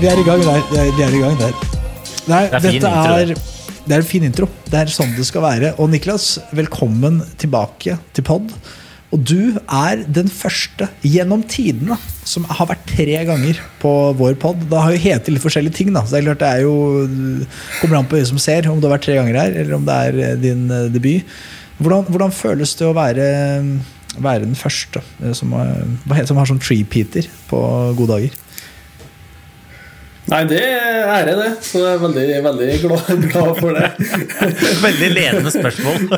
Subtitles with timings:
[0.00, 0.62] Vi er i gang der.
[0.70, 1.52] Vi er- i gang der.
[2.28, 3.92] Nei, Det er dette er, det.
[3.94, 4.48] er en fin intro.
[4.68, 5.74] Det er sånn det skal være.
[5.78, 8.52] Og Niklas, velkommen tilbake til pod.
[9.12, 14.58] Og du er den første gjennom tidene som har vært tre ganger på vår pod.
[14.68, 16.02] Det har jo hetet litt forskjellige ting, da.
[16.02, 17.08] Så det er klart det er jo
[17.80, 19.84] kommer an på øyet som ser, om du har vært tre ganger her, eller om
[19.86, 21.22] det er eh, din eh, debut.
[21.80, 23.78] Hvordan, hvordan føles det å være,
[24.18, 28.30] være den første eh, som, har- som har sånn tree-peater på gode dager?
[30.26, 31.50] Nei, det er ære, det.
[31.62, 33.90] Så jeg er veldig, veldig glad, glad for det.
[34.86, 36.06] Veldig ledende spørsmål.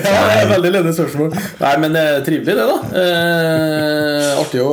[0.00, 1.34] Ja, er veldig ledende spørsmål.
[1.60, 3.02] Nei, men det er trivelig, det, da.
[3.02, 4.72] Eh, artig å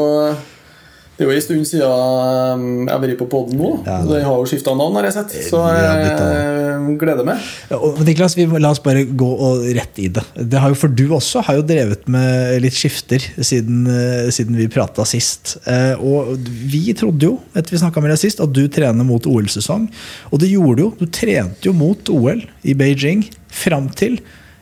[1.17, 3.71] Det er jo en stund siden um, jeg har vært på poden nå.
[3.87, 3.97] Ja.
[4.05, 5.33] Den har jo skifta navn, har jeg sett.
[5.47, 7.41] Så jeg gleder meg.
[7.71, 10.21] Ja, Niklas, vi la oss bare gå og rett i det.
[10.37, 14.59] det har jo, for du også har jo drevet med litt skifter siden, eh, siden
[14.61, 15.57] vi prata sist.
[15.65, 19.25] Eh, og vi trodde jo, etter vi snakka med deg sist, at du trener mot
[19.25, 19.89] OL-sesong.
[20.29, 20.91] Og det gjorde du jo.
[21.01, 24.19] Du trente jo mot OL i Beijing fram til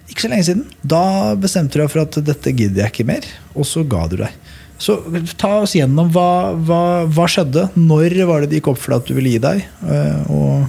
[0.08, 0.66] ikke så lenge siden.
[0.86, 3.26] Da bestemte du deg for at dette gidder jeg ikke mer,
[3.58, 4.45] og så ga du deg.
[4.78, 4.98] Så
[5.40, 7.70] ta oss gjennom hva, hva, hva skjedde.
[7.80, 10.66] Når var det det gikk opp for deg at du ville gi deg, eh, og,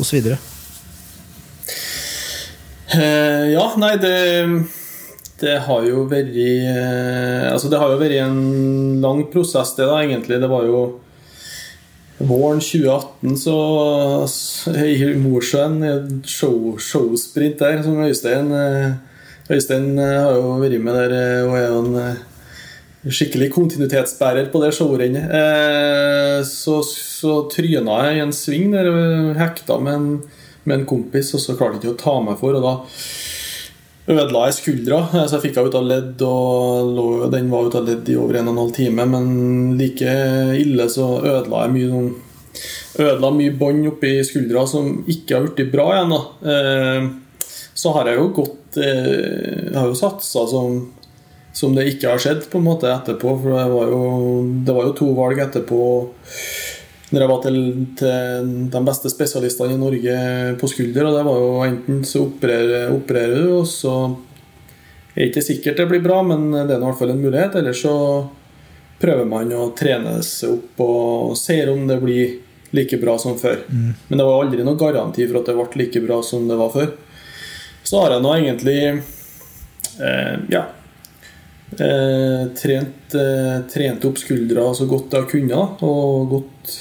[0.00, 0.40] og så videre.
[2.90, 4.14] Uh, ja, nei, det
[5.38, 8.40] Det har jo vært eh, Altså, det har jo vært en
[9.00, 10.40] lang prosess, det, da, egentlig.
[10.42, 10.80] Det var jo
[12.18, 13.54] Våren 2018 så
[14.28, 18.50] så- i Mosjøen, en show, showsprint der, som Øystein
[19.50, 22.18] Øystein har jo vært med der og er jo en
[23.06, 25.30] skikkelig kontinuitetsbærer på det showrennet.
[25.32, 30.08] Eh, så, så tryna jeg i en sving der, og hekta med en,
[30.68, 32.74] med en kompis, og så klarte jeg ikke å ta meg for, og da
[34.10, 35.00] ødela jeg skuldra.
[35.14, 38.18] Eh, Så jeg fikk henne ut av ledd, og den var ut av ledd i
[38.20, 39.06] over en og en halv time.
[39.14, 39.30] Men
[39.80, 40.16] like
[40.60, 42.10] ille så ødela jeg mye noen
[43.00, 46.10] Ødela mye bånd oppi skuldra som ikke har blitt bra igjen.
[46.10, 47.04] da eh,
[47.78, 50.80] Så har jeg jo gått eh, Jeg har jo satsa som
[51.52, 53.34] som det ikke har skjedd på en måte etterpå.
[53.42, 54.02] For det var jo,
[54.66, 55.80] det var jo to valg etterpå
[57.10, 57.56] når jeg var til,
[57.98, 60.18] til de beste spesialistene i Norge
[60.60, 61.08] på skulder.
[61.08, 63.94] Og det var jo enten så opererer, opererer du, og så
[65.16, 67.58] er ikke sikkert det blir bra, men det er i hvert fall en mulighet.
[67.58, 67.96] Eller så
[69.00, 72.38] prøver man å trene seg opp og ser om det blir
[72.76, 73.64] like bra som før.
[74.08, 76.70] Men det var aldri noen garanti for at det ble like bra som det var
[76.74, 76.92] før.
[77.82, 78.80] Så har jeg nå egentlig
[79.98, 80.68] eh, ja,
[81.78, 86.76] eh, trent, eh, trent opp skuldra så godt jeg har kunnet, og gått,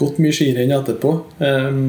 [0.00, 1.12] gått mye skirenn etterpå.
[1.40, 1.80] Eh,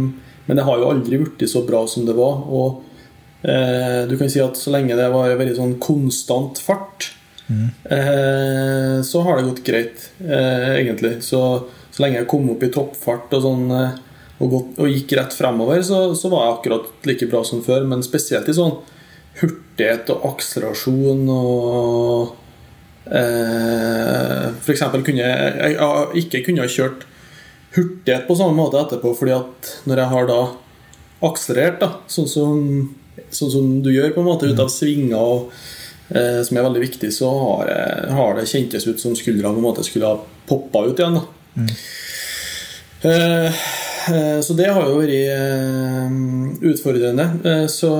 [0.48, 2.44] men det har jo aldri blitt så bra som det var.
[2.48, 7.12] Og eh, du kan si at så lenge det var veldig sånn konstant fart,
[7.48, 11.18] eh, så har det gått greit, eh, egentlig.
[11.28, 11.42] Så,
[11.92, 13.66] så lenge jeg kom opp i toppfart og sånn
[14.38, 17.84] og, gått, og gikk rett fremover, så, så var jeg akkurat like bra som før.
[17.90, 18.78] Men spesielt i sånn
[19.42, 22.36] hurtighet og akselerasjon og
[23.12, 27.06] eh, eksempel kunne jeg, jeg, jeg ikke kunne ha kjørt
[27.78, 30.40] hurtighet på samme måte etterpå, fordi at når jeg har da
[31.28, 32.62] akselerert, da, sånn som,
[33.34, 35.52] sånn som du gjør, på en måte ut av svinger og
[36.10, 39.62] eh, som er veldig viktig, så har, jeg, har det kjentes ut som skuldra på
[39.62, 41.20] en måte skulle ha poppa ut igjen.
[41.20, 41.74] da mm.
[43.12, 43.66] eh,
[44.42, 46.16] så det har jo vært eh,
[46.72, 47.26] utfordrende.
[47.44, 47.92] Eh, Så,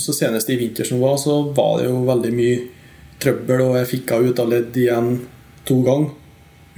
[0.00, 2.58] så senest i vinter som var, så var det jo veldig mye
[3.22, 5.12] trøbbel, og jeg fikk henne ut av ledd igjen
[5.68, 6.14] to ganger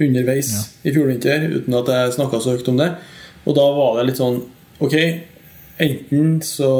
[0.01, 0.49] underveis
[0.81, 2.87] i fjor vinter, uten at jeg snakka så høyt om det.
[3.45, 4.41] Og da var det litt sånn
[4.81, 4.95] Ok,
[5.77, 6.71] enten så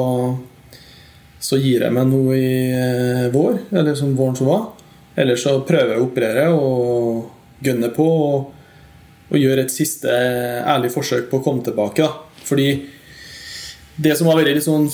[1.41, 4.63] så gir jeg meg noe i eh, vår, eller som våren som var.
[5.17, 8.51] Eller så prøver jeg å operere og gønne på og,
[9.31, 12.03] og gjøre et siste ærlig forsøk på å komme tilbake.
[12.03, 12.43] Da.
[12.47, 12.67] Fordi
[14.01, 14.89] det som har vært litt sånn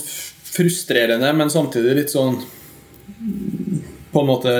[0.48, 2.39] frustrerende, men samtidig litt sånn
[4.12, 4.51] på en måte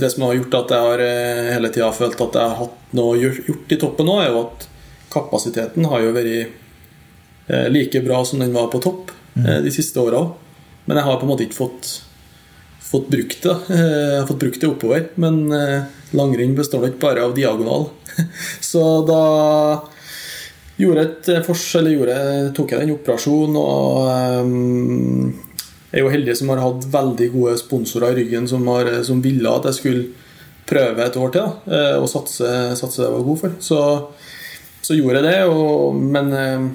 [0.00, 2.94] Det som har gjort at jeg har eh, hele tida følt at jeg har hatt
[2.96, 4.66] noe gjort i toppen nå, er jo at
[5.12, 6.50] kapasiteten har jo vært
[7.50, 10.32] eh, like bra som den var på topp eh, de siste åra òg.
[10.86, 11.90] Men jeg har på en måte ikke fått,
[12.90, 13.56] fått brukt det.
[13.70, 15.06] Eh, Jeg har fått brukt det oppover.
[15.22, 17.88] Men eh, langrenn består nok bare av diagonal.
[18.70, 19.22] Så da
[20.80, 24.06] gjorde et forskjell, eller gjorde, tok jeg den operasjonen og
[24.40, 25.26] um,
[25.92, 29.52] er jo heldig som har hatt veldig gode sponsorer i ryggen som, har, som ville
[29.52, 30.04] at jeg skulle
[30.70, 33.56] prøve et år til da, eh, og satse, satse det jeg var god for.
[33.60, 33.80] Så,
[34.86, 36.68] så gjorde jeg det, og, men eh,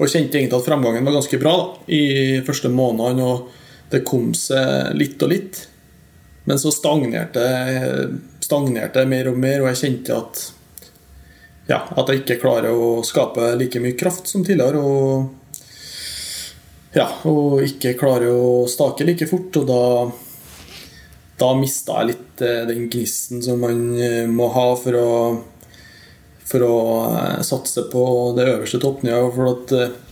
[0.00, 2.02] og kjente egentlig at framgangen var ganske bra da, i
[2.46, 3.26] første månedene.
[3.26, 3.59] Og
[3.90, 5.64] det kom seg litt og litt.
[6.48, 7.44] Men så stagnerte
[8.50, 10.40] stagnerte mer og mer, og jeg kjente at
[11.70, 14.80] ja, at jeg ikke klarer å skape like mye kraft som tidligere.
[14.80, 15.28] Og,
[16.96, 19.60] ja, og ikke klarer å stake like fort.
[19.60, 19.84] Og da,
[21.38, 25.10] da mista jeg litt eh, den gnisten som man eh, må ha for å
[26.50, 26.76] for å
[27.14, 28.02] eh, satse på
[28.34, 29.36] det øverste toppnivået.
[29.36, 30.09] For at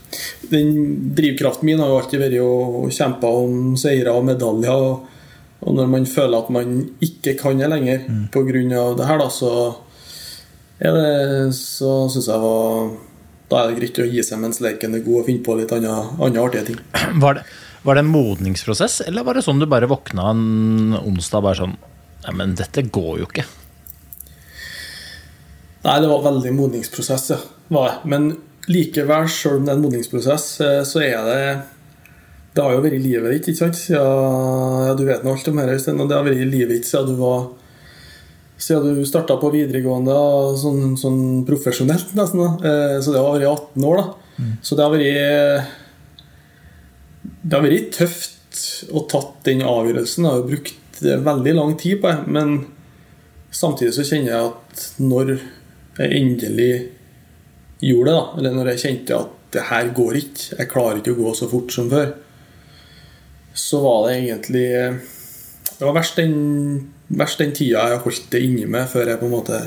[0.50, 0.70] den
[1.16, 4.72] drivkraften min har jo alltid vært å kjempe om seire og medaljer.
[4.72, 5.06] Og,
[5.66, 8.28] og når man føler at man ikke kan det lenger Mm.
[8.32, 8.96] pga.
[8.96, 9.52] det her, da, så
[10.80, 12.90] er det Så syns jeg var
[13.50, 15.72] Da er det greit å gi seg mens leken er god og finne på litt
[15.72, 16.78] andre, andre artige ting.
[17.24, 17.42] Var det,
[17.82, 21.76] var det en modningsprosess, eller var det sånn du bare våkna en onsdag bare sånn
[22.26, 23.44] Nei, men dette går jo ikke.
[25.84, 27.38] Nei, det var veldig modningsprosess, ja.
[27.72, 28.10] Var det.
[28.10, 28.26] Men
[28.68, 31.62] likevel, selv om det er en modningsprosess, eh, så er det
[32.54, 33.80] Det har jo vært livet ditt, ikke sant?
[33.92, 36.00] Ja, du vet nå alt om dette, Øystein.
[36.00, 37.48] Og det har vært livet ditt siden du var
[38.58, 40.14] Siden du starta på videregående
[40.58, 42.40] sånn, sånn profesjonelt, nesten.
[42.42, 42.48] da.
[42.68, 44.14] Eh, Så det har vært 18 år, da.
[44.62, 45.66] Så det har vært
[47.44, 50.24] Det har vært tøft å tatt den avgjørelsen.
[50.24, 52.26] Jeg har jo brukt veldig lang tid på det.
[52.26, 52.66] Men
[53.52, 55.38] samtidig så kjenner jeg at når
[55.98, 56.88] jeg endelig
[57.80, 61.14] gjorde det, da, eller når jeg kjente at det her går ikke, jeg klarer ikke
[61.14, 62.12] å gå så fort som før,
[63.58, 64.66] så var det egentlig
[65.78, 66.34] Det var verst den,
[67.08, 69.60] verst den tida jeg holdt det inni meg før jeg på en måte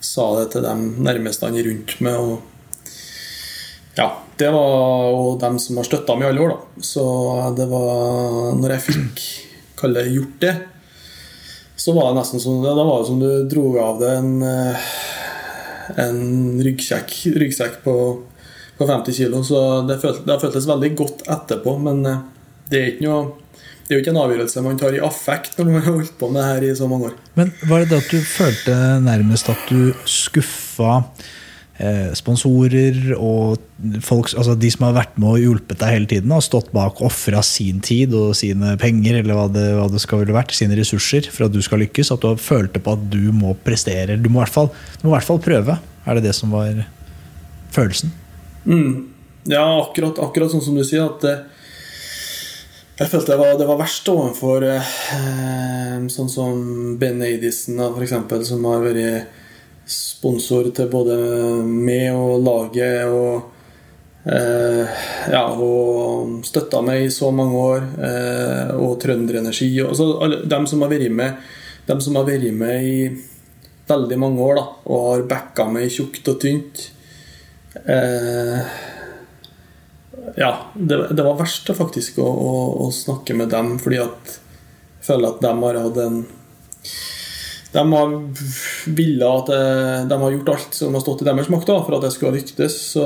[0.00, 2.16] sa det til dem nærmeste rundt meg.
[2.16, 2.40] Og
[3.96, 4.08] ja,
[4.40, 6.84] det var og dem som har støtta meg i alle år, da.
[6.84, 7.04] Så
[7.56, 9.24] det var Når jeg fikk
[9.80, 10.54] kalle det gjort det,
[11.80, 14.90] så var det nesten som Da var det som du dro av deg en, eh,
[15.98, 17.94] en ryggsekk, ryggsekk på,
[18.78, 19.38] på 50 kg.
[19.46, 22.26] Så det, følt, det har føltes veldig godt etterpå, men eh,
[22.70, 23.28] det er ikke noe
[23.90, 26.28] det er jo ikke en avgjørelse man tar i affekt når man har holdt på
[26.30, 27.14] med det her i så mange år.
[27.34, 31.00] Men var det det at du følte nærmest at du skuffa
[32.16, 33.60] sponsorer og
[34.04, 37.00] folk, altså de som har vært med og hjulpet deg hele tiden, og stått bak
[37.00, 40.52] og ofra sin tid og sine penger, eller hva det, hva det skal ville vært,
[40.56, 42.12] sine ressurser, for at du skal lykkes?
[42.12, 44.18] At du har følte på at du må prestere?
[44.20, 44.72] Du må i hvert fall,
[45.02, 45.78] hvert fall prøve.
[46.04, 46.84] Er det det som var
[47.72, 48.12] følelsen?
[49.48, 51.08] Ja, akkurat, akkurat sånn som du sier.
[51.08, 51.44] at eh,
[53.00, 56.58] jeg følte det var, det var verst overfor eh, sånn som
[57.00, 58.18] Ben Adison, f.eks.,
[58.50, 59.38] som har vært
[59.90, 61.16] sponsor til både
[61.64, 63.06] meg og laget.
[63.06, 65.00] og eh,
[65.32, 67.88] ja, og støtta meg i så mange år.
[68.10, 69.72] Eh, og Trønderenergi.
[70.50, 71.50] Dem, som har vært med,
[71.88, 72.96] dem som har vært med i
[73.90, 76.86] veldig mange år da, og har backa meg tjukt og tynt.
[77.84, 78.58] Eh,
[80.36, 82.52] ja, det, det var verst faktisk å, å,
[82.86, 84.36] å snakke med dem, fordi at
[85.00, 86.20] jeg føler at de har hatt en
[87.70, 88.14] De har
[89.30, 92.16] at jeg, De har gjort alt som har stått i deres makt for at jeg
[92.16, 92.78] skulle lyktes.
[92.96, 93.04] Så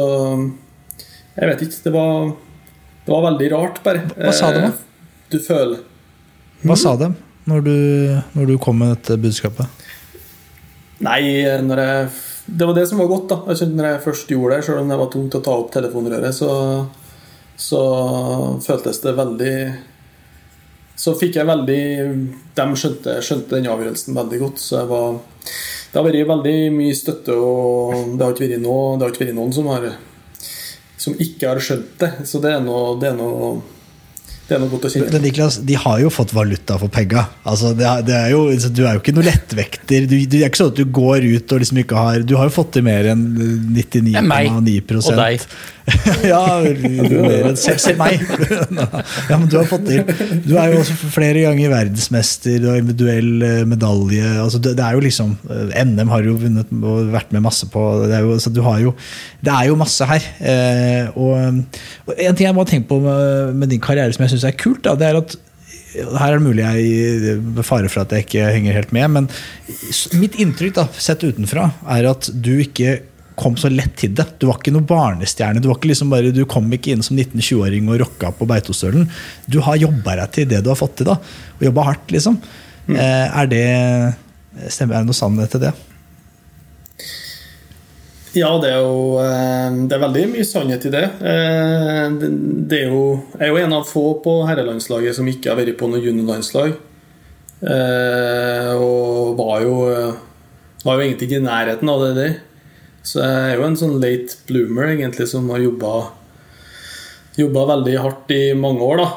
[1.34, 1.82] jeg vet ikke.
[1.84, 2.32] Det var,
[3.04, 4.06] det var veldig rart, bare.
[4.16, 4.72] Hva sa de da?
[4.72, 4.80] Eh,
[5.32, 5.80] Du føler
[6.64, 7.10] Hva sa de
[7.44, 7.76] når du,
[8.32, 9.68] når du kom med dette budskapet?
[11.04, 12.04] Nei, når jeg,
[12.46, 13.26] det var det som var godt.
[13.32, 15.56] da jeg kjente Når jeg først gjorde det, selv om det var tungt å ta
[15.58, 16.52] opp telefonrøret, så,
[17.60, 17.82] så
[18.64, 19.56] føltes det veldig
[20.96, 21.82] Så fikk jeg veldig
[22.54, 24.62] De skjønte, skjønte den avgjørelsen veldig godt.
[24.62, 29.14] Så var Det har vært veldig mye støtte, og det har ikke vært, noe, har
[29.14, 29.92] ikke vært noen som har
[31.04, 32.10] som ikke har skjønt det.
[32.28, 33.56] Så det er noe, det er noe,
[35.24, 37.24] Niklas, de har jo fått valuta for penga.
[37.48, 40.08] Altså, det, er- er jo, du er jo ikke noe lettvekter.
[40.10, 42.50] Du, det er ikke sånn at du går ut og liksom ikke har Du har
[42.50, 43.24] jo fått til mer enn
[43.74, 45.46] Det er meg 99,9 og deg.
[46.24, 48.20] ja, mer enn selv, selv meg.
[49.30, 50.04] ja, men du har fått til.
[50.46, 54.24] Du er jo også flere ganger verdensmester, du har individuell eh, medalje.
[54.44, 57.68] Altså, det, det er jo liksom eh, NM har jo vunnet og vært med masse
[57.72, 57.82] på.
[58.08, 58.94] Det er jo, så du har jo,
[59.44, 60.28] det er jo masse her.
[60.40, 61.60] Eh, og,
[62.08, 64.58] og en ting jeg må tenke på med, med din karriere som jeg syns er
[64.60, 65.38] kult, da, det er at
[65.94, 69.28] her er det mulig jeg med fare for at jeg ikke henger helt med, men
[70.18, 72.98] mitt inntrykk da, sett utenfra er at du ikke
[73.38, 74.26] kom så lett til det.
[74.38, 75.58] Du var ikke noe barnestjerne.
[75.62, 79.08] Du, var ikke liksom bare, du kom ikke inn som 19-20-åring og rocka på Beitostølen.
[79.50, 81.08] Du har jobba deg til det du har fått til.
[81.10, 81.18] da,
[81.58, 82.38] Og jobba hardt, liksom.
[82.86, 82.98] Mm.
[83.00, 83.64] er det
[84.70, 85.72] Stemmer, er det noe sannhet til det?
[88.34, 91.04] Ja, det er jo eh, Det er veldig mye sannhet i det.
[91.22, 92.32] Eh, det-
[92.68, 95.76] Det er jo, jeg er jo en av få på herrelandslaget som ikke har vært
[95.78, 96.74] på noe juniorlandslag.
[97.62, 99.74] Eh, Og var jo,
[100.84, 102.34] var jo egentlig ikke i nærheten av det der.
[103.04, 106.10] Så jeg er jo en sånn late bloomer, egentlig, som har jobba
[107.36, 109.08] Jobba veldig hardt i mange år, da.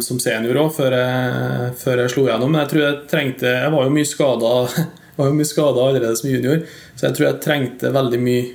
[0.00, 2.50] Som senior òg, før, jeg- før jeg slo gjennom.
[2.52, 4.68] Men jeg tror jeg trengte Jeg var jo mye skada
[5.16, 6.62] var jo mye skada allerede som junior,
[6.94, 8.46] så jeg tror jeg trengte veldig mye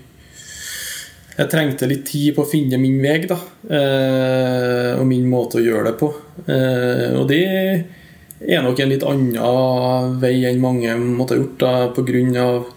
[1.32, 3.38] Jeg trengte litt tid på å finne min vei, da.
[3.64, 6.10] Eh, og min måte å gjøre det på.
[6.44, 12.04] Eh, og det er nok en litt annen vei enn mange måtte ha gjort, da,
[12.12, 12.68] grunn av,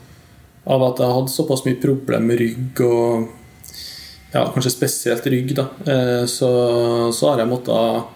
[0.71, 3.27] av at jeg hadde såpass mye problemer med rygg og
[4.33, 5.69] ja, kanskje spesielt rygg, da.
[5.85, 6.51] Eh, så,
[7.13, 8.15] så har jeg måttet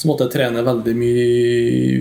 [0.00, 1.24] så måtte jeg trene veldig mye,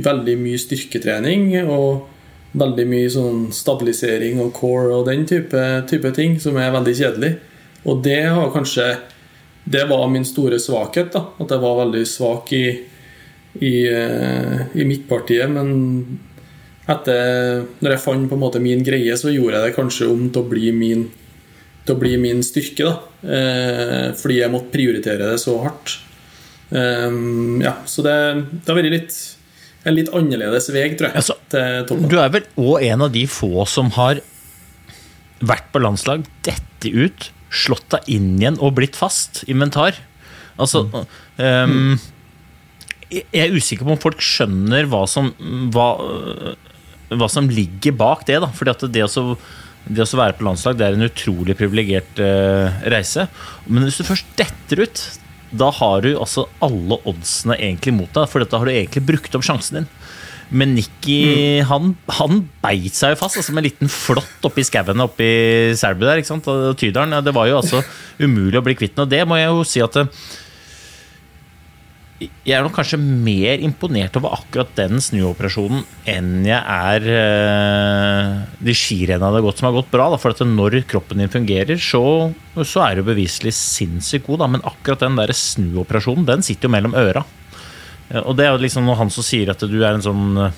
[0.06, 2.19] veldig mye styrketrening og
[2.58, 7.34] veldig mye sånn stabilisering og core og den type, type ting, som er veldig kjedelig.
[7.86, 8.98] Og det har kanskje
[9.70, 11.28] Det var min store svakhet, da.
[11.38, 12.64] At jeg var veldig svak i,
[13.60, 15.52] i, eh, i midtpartiet.
[15.52, 16.20] Men
[16.88, 20.30] etter Når jeg fant på en måte min greie, så gjorde jeg det kanskje om
[20.30, 21.10] til å bli min
[21.86, 22.96] til å bli min styrke, da.
[23.26, 25.98] Eh, fordi jeg måtte prioritere det så hardt.
[26.70, 28.16] Um, ja, så det,
[28.52, 29.16] det har vært litt,
[29.88, 32.10] en litt annerledes vei, tror jeg, Altså, til toppen.
[32.12, 34.20] Du er vel òg en av de få som har
[35.40, 39.98] vært på landslag, dette ut, slått deg inn igjen og blitt fast inventar.
[40.60, 40.84] Altså
[41.40, 41.96] ehm,
[43.10, 45.32] Jeg er usikker på om folk skjønner hva som,
[45.74, 45.88] hva,
[47.16, 48.42] hva som ligger bak det.
[48.44, 49.24] da Fordi at det å,
[49.88, 53.30] det å være på landslag Det er en utrolig privilegert uh, reise.
[53.66, 55.06] Men hvis du først detter ut,
[55.52, 58.30] da har du altså alle oddsene egentlig mot deg.
[58.30, 59.88] For da har du egentlig brukt opp sjansen din.
[60.50, 65.04] Men Nikki han, han beit seg jo fast altså med en liten flått oppi skauen
[65.06, 65.30] oppi
[65.78, 66.22] Selbu der.
[66.22, 66.50] ikke sant?
[66.50, 67.14] Og Tydalen.
[67.14, 67.84] ja, Det var jo altså
[68.18, 69.06] umulig å bli kvitt den.
[69.06, 70.00] Og det må jeg jo si at
[72.20, 78.29] jeg er nok kanskje mer imponert over akkurat den snuoperasjonen enn jeg er eh,
[78.70, 80.08] de skirennene det har gått som har gått bra.
[80.14, 80.20] Da.
[80.22, 82.04] For at når kroppen din fungerer, så,
[82.62, 84.44] så er du beviselig sinnssykt god.
[84.44, 84.50] Da.
[84.56, 87.26] Men akkurat den der snuoperasjonen, den sitter jo mellom øra.
[88.24, 90.56] Og det er jo liksom han som sier at du er en sånn eh,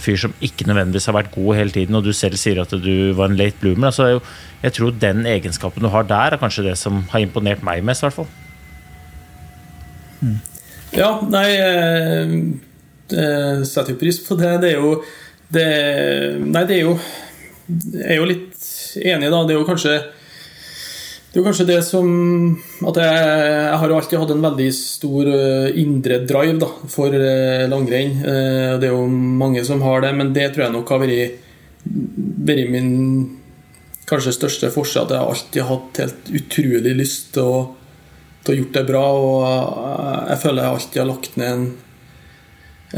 [0.00, 3.14] fyr som ikke nødvendigvis har vært god hele tiden, og du selv sier at du
[3.16, 3.88] var en late bloomer.
[3.88, 4.20] Altså,
[4.64, 8.04] jeg tror den egenskapen du har der, er kanskje det som har imponert meg mest.
[8.04, 8.32] i hvert fall.
[10.94, 12.34] Ja, nei eh,
[13.12, 14.52] eh, Setter jo pris på det.
[14.62, 14.98] Det er jo
[15.52, 15.68] det,
[16.40, 16.98] Nei, det er jo
[17.68, 18.68] Jeg er jo litt
[19.00, 19.42] enig, da.
[19.44, 19.96] Det er jo kanskje
[21.34, 22.10] det er jo kanskje det som
[22.86, 23.22] At jeg,
[23.66, 28.20] jeg har alltid hatt en veldig stor eh, indre drive da, for eh, langrenn.
[28.22, 31.40] Eh, det er jo mange som har det, men det tror jeg nok har vært,
[32.46, 32.92] vært min
[34.06, 35.08] kanskje største forskjell.
[35.08, 37.58] At jeg har alltid hatt helt utrolig lyst til å
[38.44, 39.04] til å gjort det bra.
[39.16, 41.66] Og jeg føler jeg alltid har lagt ned en,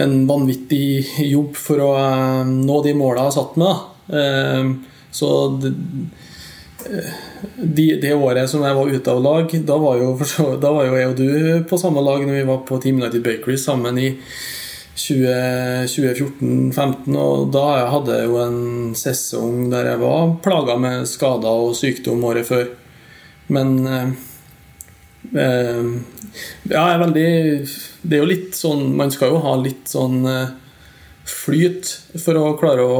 [0.02, 3.74] en vanvittig jobb for å eh, nå de måla jeg har satt meg.
[4.12, 4.64] Eh,
[5.16, 5.28] Så
[5.62, 5.70] det,
[6.90, 7.10] eh,
[7.56, 10.08] de, det året som jeg var ute av lag, da var, jo,
[10.60, 13.22] da var jo jeg og du på samme lag når vi var på Team United
[13.24, 14.08] Bakery sammen i
[14.96, 17.16] 2014-2015.
[17.16, 22.24] Og da hadde jeg jo en sesong der jeg var plaga med skader og sykdom
[22.28, 22.66] året før.
[23.52, 23.68] Men
[25.34, 25.84] Eh,
[26.68, 27.28] ja, jeg er veldig
[28.02, 30.54] Det er jo litt sånn Man skal jo ha litt sånn eh,
[31.26, 32.98] flyt for å klare å,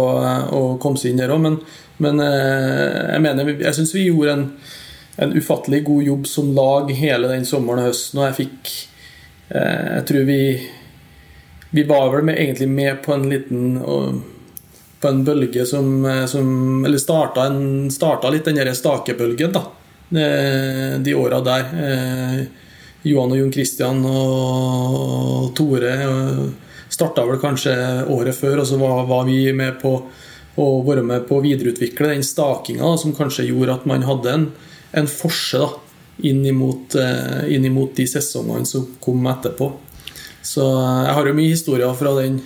[0.51, 1.61] å komme seg inn der òg, men,
[2.03, 4.47] men eh, jeg mener Jeg syns vi gjorde en,
[5.23, 8.73] en ufattelig god jobb som lag hele den sommeren og høsten, og jeg fikk
[9.55, 10.41] eh, Jeg tror vi
[11.77, 13.79] Vi var vel med, egentlig med på en liten
[15.01, 19.65] på en bølge som, eh, som Eller starta, en, starta litt den derre stakebølgen, da.
[20.19, 22.47] eh, de åra der.
[23.07, 25.97] Eh, Johan og Jon Christian og Tore
[26.89, 27.75] starta vel kanskje
[28.09, 30.03] året før, og så var, var vi med på
[30.57, 34.47] å være med på å videreutvikle den stakinga som kanskje gjorde at man hadde en,
[34.97, 35.69] en forse da,
[36.25, 39.69] inn imot, eh, inn imot de sesongene som kom etterpå.
[40.41, 42.41] Så eh, jeg har jo mye historier fra den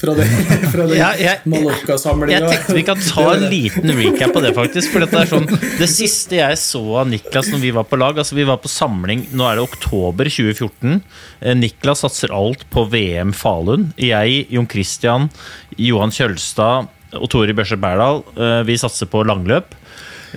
[0.00, 0.24] fra det,
[0.72, 2.38] fra den Ja, jeg- Mallorca-samlinga.
[2.38, 4.92] Jeg tenkte vi kan ta en liten recap på det, faktisk.
[4.94, 5.46] For er sånn
[5.78, 8.70] Det siste jeg så av Niklas når vi var på lag Altså Vi var på
[8.72, 11.00] samling Nå er det oktober 2014.
[11.42, 13.90] Eh, Niklas satser alt på VM Falun.
[14.00, 15.28] Jeg, Jon Christian,
[15.76, 16.88] Johan Kjølstad
[17.18, 19.72] og Tori Børse Berdal, eh, vi satser på langløp.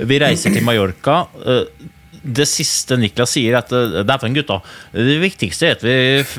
[0.09, 1.19] Vi reiser til Mallorca.
[2.23, 4.61] Eh, Det siste Niklas sier, er at en dæven, gutta,
[4.93, 5.95] det viktigste er at vi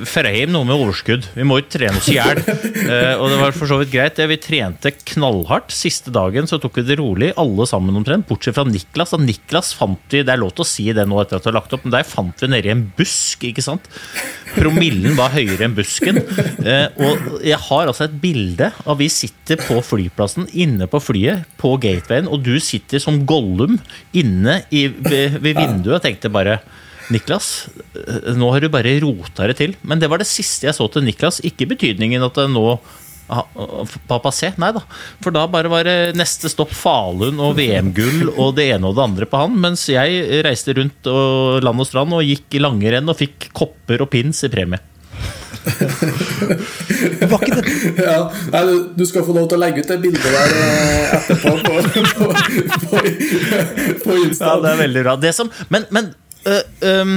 [0.09, 1.27] drar hjem noe med overskudd.
[1.37, 2.41] Vi må ikke trene oss i hjel.
[2.85, 4.19] Eh, Og det var for så vidt greit.
[4.29, 5.71] Vi trente knallhardt.
[5.73, 9.15] Siste dagen så tok vi det rolig, alle sammen omtrent, bortsett fra Niklas.
[9.17, 11.49] Og Niklas fant vi, Det er lov til å si det nå etter at du
[11.51, 13.89] har lagt opp, men der fant vi nedi en busk, ikke sant.
[14.55, 16.21] Promillen var høyere enn busken.
[16.65, 21.45] Eh, Og jeg har altså et bilde av vi sitter på flyplassen, inne på flyet,
[21.61, 23.79] på gatewayen, og du sitter som Gollum
[24.17, 26.59] inne i, ved, ved vinduet og tenkte bare
[27.13, 27.69] Niklas,
[28.01, 29.75] eh, nå har du bare rota det til.
[29.83, 31.43] Men det var det siste jeg så til Niklas.
[31.45, 32.79] Ikke betydningen at det nå
[33.25, 34.83] Pappa se, nei da.
[35.25, 39.07] For da bare var det neste stopp Falun og VM-gull og det ene og det
[39.07, 39.55] andre på han.
[39.63, 44.05] Mens jeg reiste rundt og land og strand og gikk i langrenn og fikk kopper
[44.05, 44.83] og pins i premie.
[47.31, 47.65] Var ikke det
[48.05, 48.19] Ja,
[48.53, 51.51] nei, du, du skal få lov til å legge ut det bildet der eh, etterpå
[51.65, 51.73] på,
[52.19, 52.27] på,
[52.85, 52.99] på,
[54.05, 54.45] på Insta.
[54.51, 55.17] Ja, det er veldig bra.
[55.21, 56.13] Det som, men men
[56.51, 57.15] øh, øh,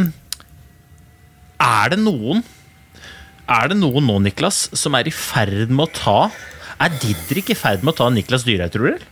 [1.67, 2.43] er det noen
[3.47, 6.17] Er det noen nå, Niklas, som er i ferd med å ta
[6.83, 9.07] Er Didrik i ferd med å ta Niklas Dyrhaug, tror du?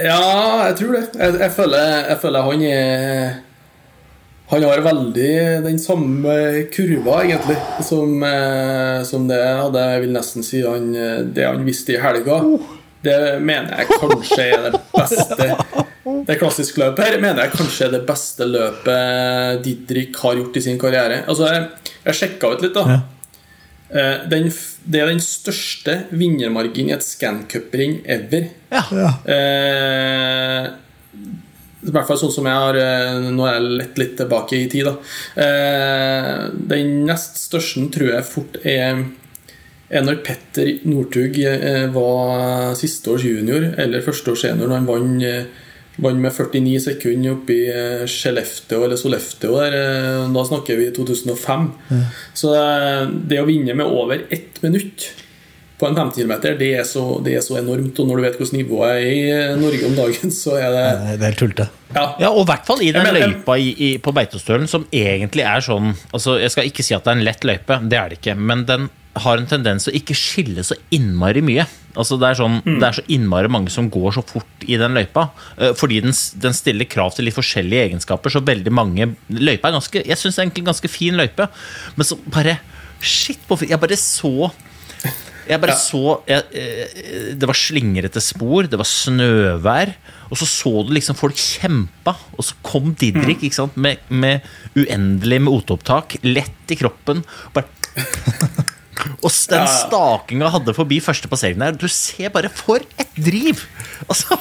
[0.00, 1.02] Ja, jeg tror det.
[1.20, 3.34] Jeg, jeg, føler, jeg føler han er
[4.46, 5.30] Han har veldig
[5.64, 6.34] den samme
[6.74, 11.64] kurva, egentlig, som, eh, som det hadde Jeg vil nesten si han, eh, det han
[11.66, 12.38] visste i helga.
[13.02, 15.48] Det mener jeg kanskje er det beste
[16.26, 20.62] Det klassisk løpet her mener jeg kanskje er det beste løpet Didrik har gjort i
[20.64, 21.20] sin karriere.
[21.26, 23.00] Altså, jeg, jeg sjekka ut litt, da.
[23.90, 24.48] Eh, Den,
[24.86, 28.48] det er den største vinnermarginen i et scancup-ring ever.
[28.70, 28.82] Ja.
[28.94, 29.12] Ja.
[29.34, 30.66] Eh,
[31.86, 34.66] I hvert fall sånn som jeg har eh, Nå er jeg lett litt tilbake i
[34.72, 34.96] tid, da.
[35.44, 36.42] Eh,
[36.74, 39.06] den nest største tror jeg fort er
[39.86, 41.36] er når Petter Northug
[41.94, 45.44] var siste års junior, eller første års senior, når han vant eh,
[46.02, 49.54] vant med 49 sekunder oppe i eh, Skellefteå eller Sollefteå.
[49.62, 51.68] Der, eh, da snakker vi 2005.
[52.36, 55.10] Så eh, det å vinne med over ett minutt
[55.78, 57.98] på en 50 km, det, er så- det er så enormt.
[58.00, 60.84] Og når du vet hvordan nivået er i eh, Norge om dagen, så er det
[61.18, 61.68] Det er helt tullete.
[61.94, 62.06] Ja.
[62.20, 65.44] Ja, og i hvert fall i den mener- løypa i, i, på Beitostølen, som egentlig
[65.44, 68.08] er sånn altså Jeg skal ikke si at det er en lett løype, det er
[68.08, 71.64] det ikke, men den har en tendens til å ikke skille så innmari mye.
[71.96, 74.92] Altså Det er sånn, det er så innmari mange som går så fort i den
[74.92, 75.30] løypa.
[75.56, 78.28] eh, Fordi den, den stiller krav til litt forskjellige egenskaper.
[78.32, 81.48] Så veldig mange Løypa er ganske Jeg syns egentlig en ganske fin løype,
[81.96, 82.58] men så bare
[83.00, 84.50] Shit, på Jeg bare så
[85.46, 89.94] jeg bare så jeg, eh, Det var slingrete spor, det var snøvær.
[90.30, 94.42] Og så så du liksom folk kjempa, og så kom Didrik ikke sant, med, med
[94.74, 97.22] uendelig med oteopptak, lett i kroppen.
[97.54, 97.70] Bare
[99.24, 103.62] og den den stakinga hadde forbi første passering der, du ser bare For et driv!
[104.08, 104.38] Altså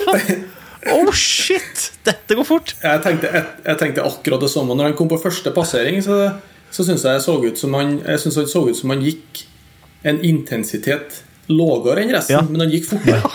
[0.92, 1.92] Oh shit!
[2.06, 2.76] Dette går fort!
[2.84, 4.76] Jeg tenkte, jeg, jeg tenkte akkurat det samme.
[4.78, 6.36] Når han kom på første passering, så,
[6.70, 9.46] så syns jeg, så ut som han, jeg synes han så ut som han gikk
[10.06, 12.42] en intensitet lavere enn resten, Ja.
[12.50, 13.22] men han gikk fortere.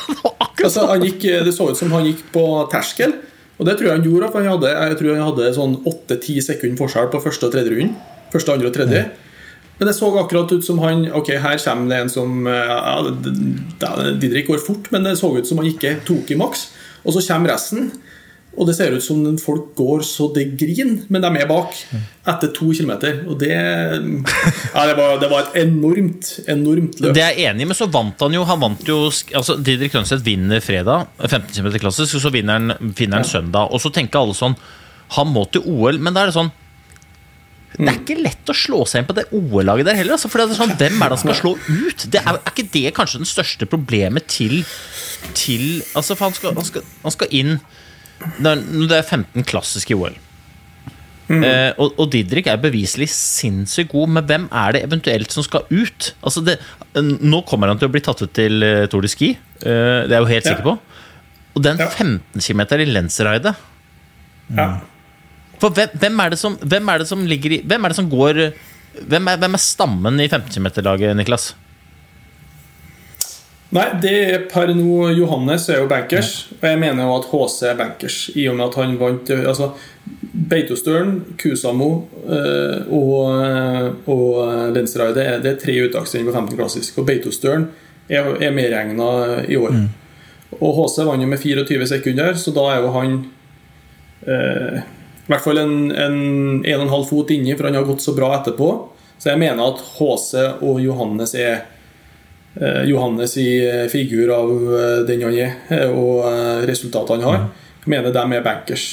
[0.61, 3.15] Altså, han gikk, det så ut som han gikk på terskel,
[3.57, 4.27] og det tror jeg han gjorde.
[4.29, 7.73] For han hadde, jeg tror han hadde sånn 8-10 sekunder forskjell på første og tredje
[7.73, 7.95] runden.
[8.31, 9.01] Første, andre og tredje.
[9.79, 14.05] Men det så akkurat ut som han Ok, her kommer det en som eh, ja,
[14.21, 16.67] Didrik går fort, men det så ut som han ikke tok i maks.
[17.09, 17.89] Og så kommer resten.
[18.59, 21.77] Og det ser ut som folk går så det griner, men de er med bak
[22.29, 23.23] etter to kilometer.
[23.31, 27.15] Og det Ja, det var, det var et enormt, enormt løp.
[27.15, 29.95] Det er jeg enig i, men så vant han jo Han vant jo altså Didrik
[29.95, 33.71] Lønseth vinner fredag, 15 km klassisk, og så vinner han, vinner han søndag.
[33.71, 34.59] Og så tenker alle sånn
[35.17, 36.53] Han må til OL, men da er det sånn
[37.79, 40.17] det er ikke lett å slå seg inn på det OL-laget der heller.
[40.17, 42.07] Altså, for det er sånn, Hvem er det han skal slå ut?
[42.13, 44.65] Det er, er ikke det kanskje den største problemet til,
[45.39, 47.55] til altså, for han skal, han, skal, han skal inn
[48.21, 50.17] Det er, det er 15 klassiske OL.
[51.31, 55.63] Eh, og, og Didrik er beviselig sinnssykt god, men hvem er det eventuelt som skal
[55.71, 56.09] ut?
[56.27, 56.57] Altså det,
[56.99, 60.11] nå kommer han til å bli tatt ut til uh, Tour de Ski, uh, det
[60.11, 60.51] er jeg jo helt Ja.
[60.51, 60.75] sikker på.
[61.55, 61.87] Og den Ja.
[61.87, 63.55] 15 km i Lenzerheide
[64.51, 64.81] Ja.
[65.63, 67.97] For hvem, hvem, er det som, hvem er det som ligger i Hvem er det
[67.99, 68.39] som går
[69.07, 71.53] Hvem er, hvem er stammen i 15 km-laget, Niklas?
[73.71, 77.59] Nei, det er per nå Johannes er jo bankers, og jeg mener jo at HC
[77.71, 78.17] er bankers.
[78.35, 79.71] I og med at han vant altså,
[80.51, 81.91] Beitostølen, Kusamo
[82.25, 83.15] eh, og,
[83.47, 86.99] eh, og er, det er tre uttaksrenn på 15 klassisk.
[86.99, 87.69] Og Beitostølen
[88.11, 89.11] er, er medregna
[89.47, 89.79] i år.
[90.59, 93.19] Og HC vant jo med 24 sekunder, så da er jo han
[94.27, 96.23] eh, i hvert fall en, en,
[96.65, 98.73] en og en halv fot inni, for han har gått så bra etterpå.
[99.21, 101.69] Så jeg mener at HC og Johannes er eh,
[102.59, 106.27] Johannes i eh, figur av eh, den han er, eh, og
[106.69, 107.49] resultatene han har.
[107.85, 108.89] Jeg mener de er bankers.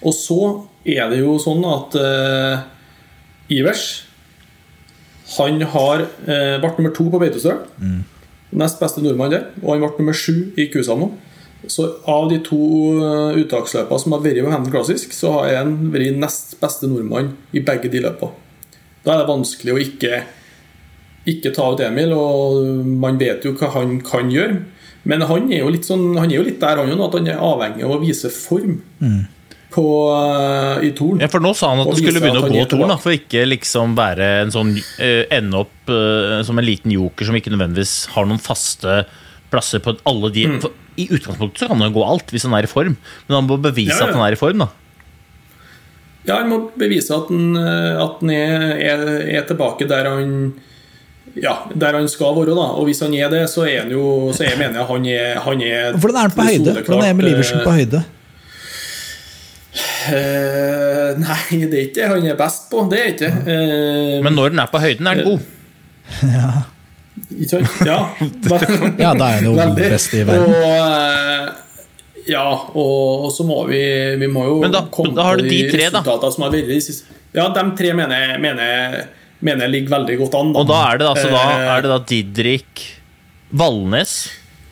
[0.00, 0.40] Og så
[0.88, 2.60] er det jo sånn at uh,
[3.50, 3.82] Ivers
[5.34, 7.64] Han har uh, ble nummer to på Beitostøl.
[8.54, 9.48] Nest beste nordmann der.
[9.60, 11.10] Og han ble nummer sju i Kusamo.
[11.66, 12.58] Så av de to
[13.02, 17.32] eh, uttaksløpene som har vært med Hamilton Classic, så har han vært nest beste nordmann
[17.50, 18.30] i begge de løpene.
[19.02, 20.20] Da er det vanskelig å ikke,
[21.28, 24.60] ikke ta ut Emil, og man vet jo hva han kan gjøre.
[25.08, 27.18] Men han er jo litt, sånn, han er jo litt der han jo nå, at
[27.20, 28.80] han er avhengig av å vise form
[29.72, 31.20] på, uh, i Torn.
[31.22, 33.44] Ja, for nå sa han at han skulle begynne å gå Torn, da, for ikke
[33.46, 37.94] liksom være en sånn uh, Ende opp uh, som en liten joker som ikke nødvendigvis
[38.16, 39.02] har noen faste
[39.52, 40.60] plasser på alle de Mm.
[40.64, 42.96] for I utgangspunktet så kan han jo gå alt hvis han er i form,
[43.28, 44.08] men han må bevise Ja, ja.
[44.10, 44.68] at han er i form, da.
[46.28, 49.04] Ja, han må bevise at han, at han er, er,
[49.38, 50.32] er tilbake der han
[51.42, 52.54] ja, der han skal være.
[52.56, 55.06] da Og hvis han er det, så er han jo Så jeg mener jeg han
[55.06, 56.72] er, han er Hvordan er han på høyde?
[56.82, 58.04] Hvordan er Emil Iversen på høyde?
[60.08, 62.86] Uh, nei, det er ikke det han er best på.
[62.90, 66.66] Det er ikke uh, Men når han er på høyden, er han god.
[67.28, 67.80] Ikke sant?
[67.84, 67.98] Ja,
[69.04, 70.54] Ja, da er han jo best i verden.
[70.54, 73.80] Og, eh, ja, og, og så må vi
[74.20, 76.02] Vi må jo Men da- komme da har du de tre, da.
[76.30, 77.02] som har vært
[77.34, 79.06] Ja, de tre mener jeg
[79.40, 80.52] mener, jeg ligger veldig godt an.
[80.58, 82.84] Og da er det, altså, da, Eh, er det da Didrik
[83.50, 84.14] Valnes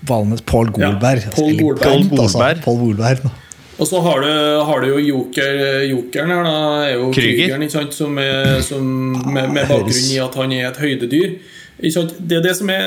[0.06, 1.24] Valnes Pål Golberg.
[1.24, 1.92] Ja, Pål Eller Golberg.
[1.96, 2.16] Altså.
[2.38, 2.62] Golberg.
[2.64, 3.30] Pål Golberg.
[3.78, 4.28] Og så har du,
[4.64, 6.60] har du jo joker, jokeren her, da.
[6.86, 7.42] Er jo Krüger.
[7.42, 7.96] Krügeren, ikke sant?
[7.96, 8.86] Som, er, som
[9.32, 11.34] med, med bakgrunn i at han er et høydedyr.
[11.82, 12.14] Ikke sant?
[12.18, 12.86] Det er det som er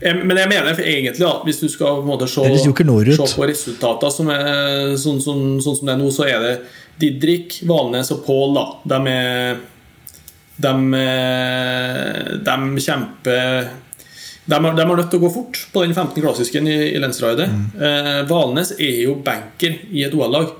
[0.00, 3.36] jeg, Men jeg mener for egentlig at hvis du skal på en måte se, se
[3.36, 6.54] på resultater som er sånn, sånn, sånn som det er nå, så er det
[7.00, 8.64] Didrik, Valnes og Pål, da.
[8.94, 9.60] De er
[10.60, 13.70] de, eh, de kjemper
[14.50, 16.98] de har, de har nødt til å gå fort på den 15 klassisken i, i
[16.98, 17.46] Lensraidet.
[17.52, 17.66] Mm.
[17.86, 20.56] Eh, Valnes er jo banker i et OL-lag.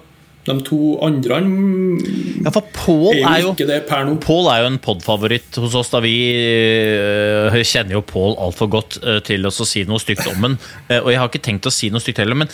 [0.46, 4.14] De to andre mm, Ja, for Pål er er jo ikke det per nå.
[4.24, 8.96] Pål er jo en podfavoritt hos oss, da vi øh, kjenner jo Pål altfor godt
[9.02, 10.56] øh, til å si noe stygt om ham.
[10.88, 12.52] Uh, og jeg har ikke tenkt å si noe stygt heller, men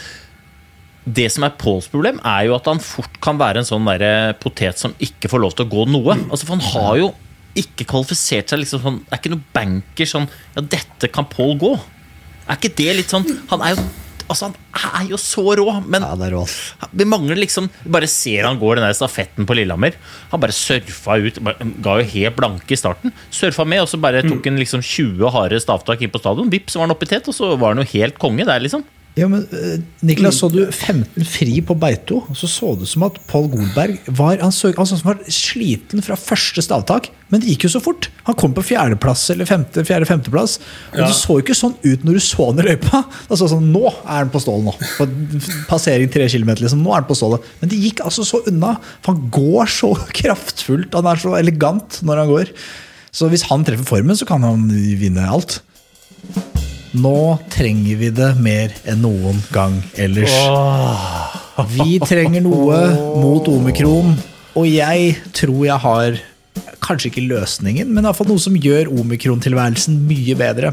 [1.06, 4.34] det som er Pauls problem, er jo at han fort kan være en sånn der
[4.42, 6.18] potet som ikke får lov til å gå noe.
[6.26, 7.12] Altså, for han har jo
[7.62, 11.54] ikke kvalifisert seg liksom sånn Det er ikke noen banker sånn Ja, dette kan Paul
[11.60, 11.76] gå.
[12.46, 13.86] Er ikke det litt sånn Han er jo
[14.26, 16.34] Altså, han er jo så rå, men Ja, det er
[16.98, 19.94] vi mangler liksom Bare ser han går den der stafetten på Lillehammer.
[20.32, 21.38] Han bare surfa ut.
[21.46, 23.14] Bare, ga jo helt blanke i starten.
[23.30, 26.50] Surfa med, og så bare tok han liksom 20 harde stavtak inn på stadion.
[26.50, 28.62] Vips, så var han oppe i tet, og så var han jo helt konge der,
[28.64, 28.82] liksom.
[29.16, 33.04] Ja, men eh, Niklas, så du 15 fri på Beito, så så det ut som
[33.06, 37.08] at Pål Golberg var, han så, han var sliten fra første stavtak.
[37.32, 38.10] Men det gikk jo så fort.
[38.28, 40.58] Han kom på fjerdeplass eller femte, fjerde, femteplass.
[40.92, 41.06] Og Ja.
[41.08, 43.00] det så jo ikke sånn ut når du så han i løypa.
[43.30, 44.90] Altså, så sånn, Nå er han på stålet, nå.
[45.00, 45.08] På
[45.72, 46.84] passering tre kilometer, liksom.
[46.84, 47.48] Nå er han på stålet.
[47.62, 48.76] Men det gikk altså så unna.
[49.00, 50.92] For han går så kraftfullt.
[50.92, 52.52] Han er så elegant når han går.
[53.16, 54.68] Så hvis han treffer formen, så kan han
[55.00, 55.62] vinne alt.
[56.96, 60.32] Nå trenger vi det mer enn noen gang ellers.
[61.74, 62.78] Vi trenger noe
[63.20, 64.14] mot omikron,
[64.56, 66.16] og jeg tror jeg har
[66.86, 70.72] kanskje ikke løsningen, men iallfall noe som gjør omikron-tilværelsen mye bedre.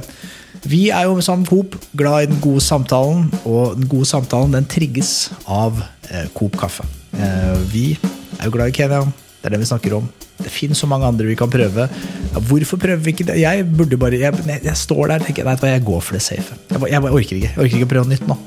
[0.63, 4.69] Vi er jo sammen Coop glad i den gode samtalen, og den gode samtalen den
[4.69, 5.81] trigges av
[6.11, 6.85] eh, Coop kaffe.
[7.17, 9.01] Eh, vi er jo glad i Kenya,
[9.43, 10.05] det er det vi snakker om.
[10.39, 11.89] Det finnes så mange andre vi kan prøve.
[12.31, 13.41] Ja, hvorfor prøver vi ikke det?
[13.41, 16.55] Jeg burde bare Jeg, jeg står der og tenker Nei, jeg går for det safe.
[16.71, 17.49] Jeg, jeg, jeg orker ikke.
[17.49, 18.37] Jeg orker ikke å prøve noe nytt nå.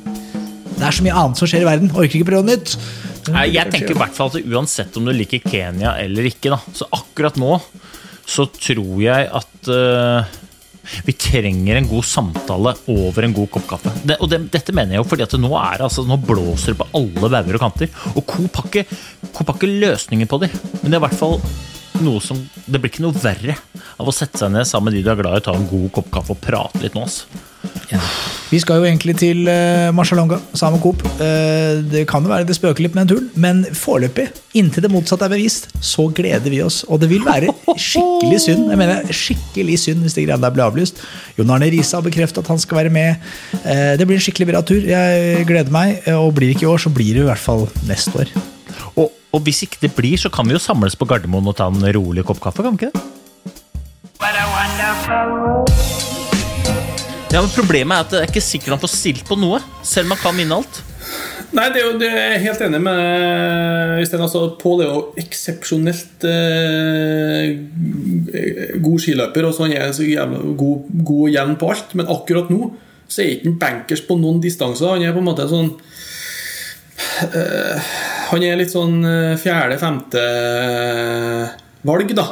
[0.77, 1.93] Det er så mye annet som skjer i verden.
[1.93, 2.79] Orker ikke prøve noe nytt.
[3.53, 6.89] Jeg tenker i hvert fall at uansett om du liker Kenya eller ikke, da, så
[6.95, 7.59] akkurat nå
[8.27, 10.37] så tror jeg at øh,
[11.07, 13.95] vi trenger en god samtale over en god kopp kaffe.
[14.07, 16.81] Det, og det, dette mener jeg jo fordi at nå er altså, nå blåser det
[16.83, 17.95] på alle bauger og kanter.
[18.15, 20.51] Og Coop har ikke, løsninger på det,
[20.83, 21.41] men det er i hvert fall
[22.05, 23.57] noe som Det blir ikke noe verre
[23.97, 25.91] av å sette seg ned sammen med de du er glad i, ta en god
[25.95, 27.23] kopp kaffe og prate litt med oss.
[27.91, 28.01] Ja.
[28.51, 31.03] Vi skal jo egentlig til uh, Marcialonga, Sama Coop.
[31.19, 34.29] Uh, det kan jo være det spøker litt med den turen, men foreløpig,
[34.59, 36.83] inntil det motsatte er bevist, så gleder vi oss.
[36.91, 40.67] Og det vil være skikkelig synd jeg mener skikkelig synd hvis det greiene der blir
[40.67, 41.03] avlyst.
[41.39, 43.23] Jon Arne Riise har bekreftet at han skal være med.
[43.63, 44.83] Uh, det blir en skikkelig bra tur.
[44.83, 46.03] Jeg gleder meg.
[46.17, 48.37] Og blir det ikke i år, så blir det i hvert fall neste år.
[49.37, 51.85] Og, hvis ikke det blir, så kan vi jo samles på Gardermoen og ta en
[51.93, 53.03] rolig kopp kaffe, kan vi ikke det?
[57.35, 60.09] Ja, men Problemet er at det er ikke sikkert han får stilt på noe, selv
[60.09, 60.81] om han kan vinne alt.
[61.55, 64.25] Nei, det er jo det er jeg helt enig med Øystein.
[64.25, 67.61] Altså, Pål er jo eksepsjonelt eh,
[68.83, 71.95] god skiløper, og så han er så jævla god, god og jevn på alt.
[71.99, 72.73] Men akkurat nå
[73.07, 74.97] så er ikke han bankers på noen distanser.
[74.97, 75.71] Han er på en måte sånn
[77.31, 77.93] eh,
[78.31, 79.01] Han er litt sånn
[79.39, 80.23] fjerde-femte
[81.87, 82.27] valg, da,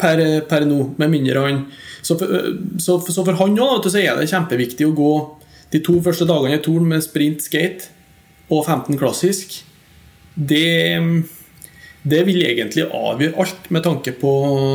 [0.00, 0.80] per, per nå.
[1.00, 1.62] Med mindre han
[2.02, 5.14] Så for, så, så for han òg er det kjempeviktig å gå
[5.72, 7.90] de to første dagene i Torn med sprint skate
[8.48, 9.58] og 15 klassisk.
[10.34, 10.68] Det
[12.08, 14.30] det vil egentlig avgjøre alt med tanke på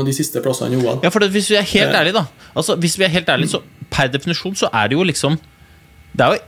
[0.06, 1.00] de siste plassene i OL.
[1.06, 3.62] Ja, for Hvis vi er helt ærlige, da Altså, hvis vi er helt ærlige, så
[3.90, 5.38] Per definisjon så er det jo liksom
[6.14, 6.42] Det er jo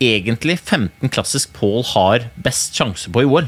[0.00, 3.46] egentlig 15 klassisk Paul har best sjanse på i OL.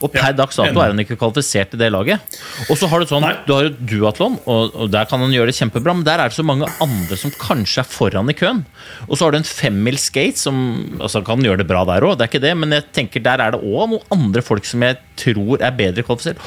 [0.00, 2.38] Og per Ja, dags dato er han ikke kvalifisert til det laget.
[2.68, 3.34] Og så har du sånn, Nei.
[3.46, 6.32] du har jo duatlon, og, og der kan han gjøre det kjempebra, men der er
[6.32, 8.64] det så mange andre som kanskje er foran i køen.
[9.08, 10.62] Og så har du en femmil skate, som
[10.98, 13.42] altså, kan gjøre det bra der òg, det er ikke det, men jeg tenker der
[13.42, 16.40] er det òg noen andre folk som jeg tror er bedre kvalifisert.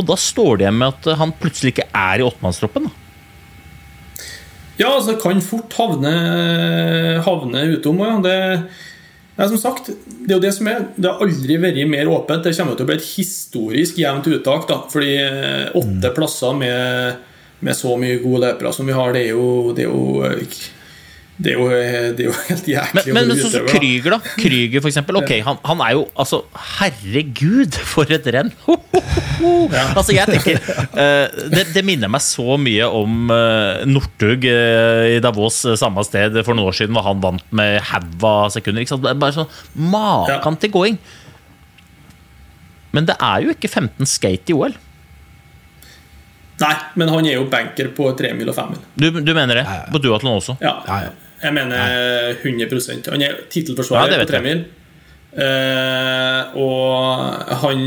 [0.00, 2.88] Og da står det igjen med at han plutselig ikke er i åttemannstroppen.
[2.88, 2.98] da.
[4.80, 6.12] Ja, altså kan fort havne,
[7.26, 8.00] havne utom.
[8.02, 8.14] Ja.
[8.24, 8.38] Det,
[9.36, 10.86] ja, som sagt, det er jo det som er.
[10.96, 12.44] Det har aldri vært mer åpent.
[12.44, 14.68] Det kommer til å bli et historisk jevnt uttak.
[14.68, 16.14] da, fordi eh, åtte Mm.
[16.14, 17.16] plasser med,
[17.60, 20.46] med så mye gode løpere som vi har, det er jo Det er jo, eh,
[21.40, 21.68] det er jo,
[22.12, 23.72] det er jo helt jæklig Men, å men sånn som da.
[23.72, 24.32] Krüger, da.
[24.36, 25.18] Krüger, for eksempel.
[25.22, 26.42] Ok, han, han er jo altså
[26.76, 28.52] Herregud, for et renn!
[29.42, 30.60] Altså, jeg tenker
[30.94, 36.36] uh, det, det minner meg så mye om uh, Northug uh, i Davos samme sted
[36.44, 38.84] for noen år siden, hvor han vant med haug av sekunder.
[38.84, 39.08] Ikke sant?
[39.08, 39.50] Bare sånn
[39.90, 41.00] Maken til going!
[42.94, 44.76] Men det er jo ikke 15 skate i OL.
[46.62, 48.82] Nei, men han er jo banker på tremil og femmil.
[48.94, 49.66] Du, du mener det?
[49.92, 50.58] På duatlon også?
[50.62, 51.10] Ja, Ja, ja.
[51.42, 54.64] jeg mener 100% Han er tittelforsvarer ja, på tremil.
[55.32, 57.84] Uh, og han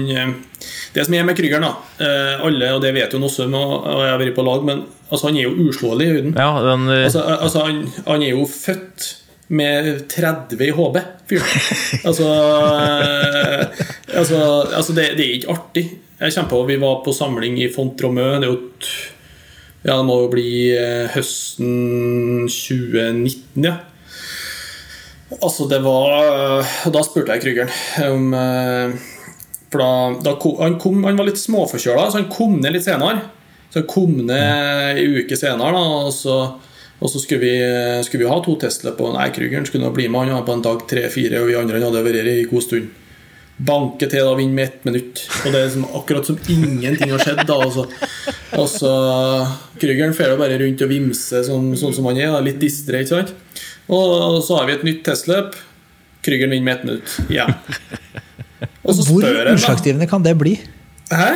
[0.96, 4.02] Det som er med Krüger, da uh, Alle, og det vet jo Nossum, og, og
[4.02, 6.34] jeg har vært på lag, men altså, han er jo uslåelig i høyden.
[6.34, 9.06] Ja, den, eh, Altså, altså han, han er jo født
[9.54, 10.98] med 30 i HB,
[11.30, 11.62] fyren.
[12.10, 13.86] altså, uh,
[14.18, 14.42] altså,
[14.74, 15.86] altså det, det er ikke artig.
[16.16, 18.40] Jeg kommer på, Vi var på samling i Font-Romeu.
[18.40, 18.60] Det er jo
[19.86, 23.76] ja, det må jo bli eh, høsten 2019, ja.
[25.36, 27.72] Altså, det var Og da spurte jeg Krygeren
[28.06, 28.96] om eh,
[29.70, 29.90] For da,
[30.26, 33.28] da kom, han, kom, han var litt småforkjøla, så han kom ned litt senere.
[33.70, 36.40] Så han kom ned en uke senere, da, og så,
[36.98, 39.04] og så skulle, vi, skulle vi ha to testløp.
[39.06, 41.60] Og nei, Krygeren skulle nå bli med han var på en dag tre-fire, og vi
[41.60, 43.05] andre hadde vært her i god stund.
[43.56, 45.22] Banke til da, vinne med ett minutt.
[45.46, 47.46] Og det er liksom, akkurat som ingenting har skjedd.
[47.48, 47.86] da Og så,
[48.60, 48.92] og så
[49.80, 52.36] fer jo bare rundt og vimser sånn, sånn som han er.
[52.44, 53.32] Litt distré, ikke sant?
[53.88, 55.56] Og så har vi et nytt testløp.
[56.26, 57.18] Krügeren vinner med ett minutt.
[57.32, 57.48] Ja.
[58.84, 60.58] Og så Hvor spør da utslagsgivende kan det bli?
[61.14, 61.32] Hæ?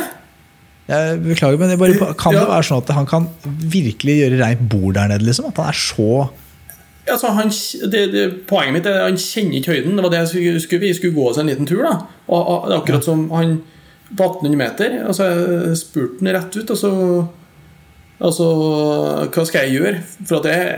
[0.90, 4.62] Jeg beklager, men det bare, kan det være sånn at han kan virkelig gjøre reint
[4.72, 5.26] bord der nede?
[5.28, 5.52] Liksom?
[5.52, 6.08] At han er så
[7.14, 7.50] Altså, han,
[7.92, 9.98] det, det, poenget mitt er at han kjenner ikke høyden.
[9.98, 11.82] Det var det jeg skulle, vi skulle gå oss en liten tur.
[11.86, 11.96] da
[12.26, 13.60] Og, og det er akkurat som han
[14.10, 14.96] på 1800 meter.
[15.06, 15.28] Altså,
[15.68, 16.72] jeg spurte han rett ut.
[16.74, 16.92] Altså,
[18.18, 18.50] altså
[19.30, 20.04] Hva skal jeg gjøre?
[20.28, 20.68] For at jeg,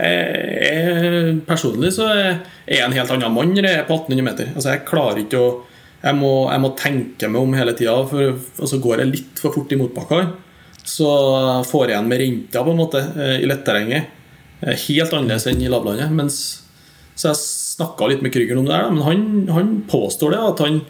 [0.63, 2.25] jeg, jeg personlig så er
[2.67, 4.51] jeg en helt annen mann når jeg er på 1800 meter.
[4.55, 5.53] Altså, jeg klarer ikke å
[6.03, 9.55] Jeg må, jeg må tenke meg om hele tida, for altså, går jeg litt for
[9.55, 10.25] fort i motbakker,
[10.83, 11.11] så
[11.63, 14.09] får jeg igjen med renta på en måte eh, i letterrenget.
[14.63, 16.11] Eh, Helt annerledes enn i lavlandet.
[16.15, 16.41] Mens,
[17.15, 19.23] så jeg snakka litt med Krüger om det, her, men han,
[19.53, 20.83] han påstår det at han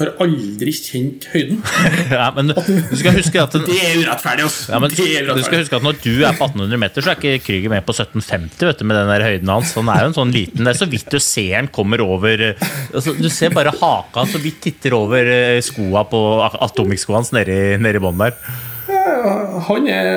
[0.00, 1.58] har aldri kjent høyden.
[2.14, 4.72] ja, men du skal huske at Det er urettferdig, altså!
[4.72, 7.12] Ja, men det er du skal huske at Når du er på 1800 meter, så
[7.12, 9.74] er ikke Krüger med på 1750 vet du, med den der høyden hans.
[9.76, 12.46] Han er jo en sånn liten Det er så vidt du ser han kommer over
[12.48, 12.64] eh,
[12.94, 17.52] altså, Du ser bare haka så vidt titter over eh, skoa på Atomic-skoa hans nede
[17.52, 18.36] i, nede i bånn der.
[19.68, 20.08] Han er,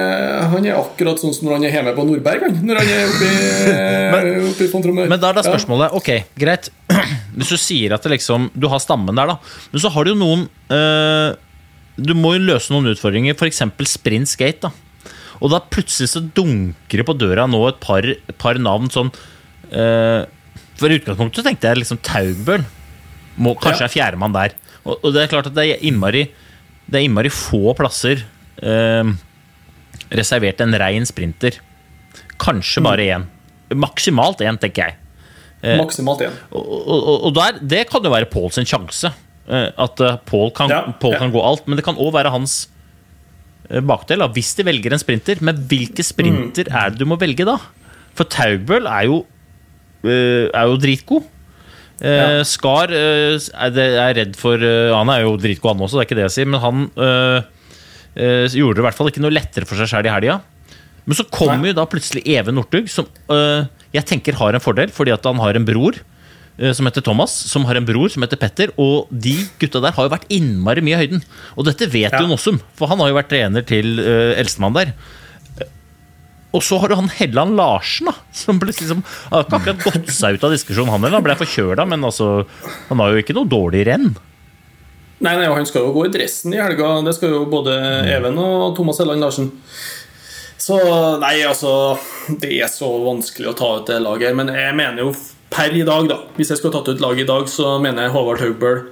[0.52, 2.60] han er akkurat sånn som når han er hjemme på Nordberg, han.
[2.68, 5.08] Når han er oppe i, oppe i Fontromøy.
[5.12, 6.70] Men da er da spørsmålet Ok, greit.
[7.38, 9.38] Hvis du sier at det liksom, du har stammen der, da.
[9.74, 11.34] Men så har du jo noen øh,
[11.98, 13.64] Du må jo løse noen utfordringer, f.eks.
[13.94, 14.70] sprint skate.
[14.70, 14.72] da
[15.42, 19.10] Og da plutselig så dunker det på døra nå et par, et par navn sånn
[19.74, 20.22] øh,
[20.80, 22.64] For i utgangspunktet så tenkte jeg liksom Taugbøl
[23.42, 23.90] må, kanskje Ja.
[23.90, 24.52] er fjerdemann der.
[24.86, 26.28] Og, og det er klart at det er innmari,
[26.86, 28.22] det er innmari få plasser
[28.62, 29.04] eh,
[30.14, 31.58] reservert en rein sprinter.
[32.40, 32.84] Kanskje Mm.
[32.84, 33.24] bare én.
[33.74, 34.96] Maksimalt én, tenker jeg.
[35.80, 36.34] Maksimalt én.
[36.52, 39.14] Og, og, og der, det kan jo være Paul sin sjanse.
[39.50, 41.20] eh, At eh, Paul kan, Ja, Paul ja.
[41.20, 41.68] kan gå alt.
[41.68, 42.68] Men det kan òg være hans
[43.70, 44.20] eh, bakdel.
[44.20, 45.38] Da, hvis de velger en sprinter.
[45.42, 46.76] Men hvilke sprinter Mm.
[46.76, 47.58] er det du må velge da?
[48.14, 49.26] For Taugbøl er jo,
[50.04, 51.24] eh, er jo dritgod.
[52.02, 52.44] Eh, Ja.
[52.44, 56.20] Skar eh, er, redd for eh, Han er jo dritgod, han også, det er ikke
[56.20, 56.46] det jeg sier.
[56.52, 57.42] Men han eh, eh,
[58.16, 60.40] gjorde det i hvert fall ikke noe lettere for seg sjøl i helga.
[61.06, 61.72] Men så kommer Nei.
[61.74, 65.42] jo da plutselig Even Northug, som øh, jeg tenker har en fordel, fordi at han
[65.44, 69.10] har en bror øh, som heter Thomas, som har en bror som heter Petter, og
[69.12, 71.26] de gutta der har jo vært innmari mye i høyden.
[71.58, 72.22] Og dette vet Ja.
[72.24, 74.94] jo Nossum, for han har jo vært trener til øh, eldstemann der.
[76.54, 79.00] Og så har du han Helland Larsen, da, som liksom,
[79.32, 80.92] har ikke akkurat gått seg ut av diskusjonen.
[80.94, 82.44] Han heller, han ble forkjøla, men altså,
[82.92, 84.12] han har jo ikke noe dårlig renn.
[85.24, 86.98] Nei, nei, han skal jo gå i dressen i helga.
[87.06, 87.76] Det skal jo både
[88.12, 89.52] Even og Thomas Helland Larsen.
[90.64, 90.78] Så
[91.20, 91.98] nei, altså
[92.40, 94.36] Det er så vanskelig å ta ut det laget.
[94.36, 95.14] Men jeg mener jo
[95.54, 98.14] per i dag, da Hvis jeg skulle tatt ut laget i dag, så mener jeg
[98.16, 98.84] Håvard Haugbøl.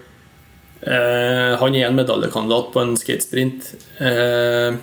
[0.81, 3.73] Eh, han er en medaljekandidat på en skatesprint.
[4.01, 4.79] Eh,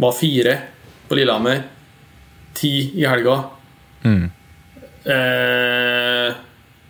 [0.00, 0.58] var fire
[1.08, 1.64] på Lillehammer.
[2.54, 3.40] Ti i helga.
[5.04, 6.36] Eh,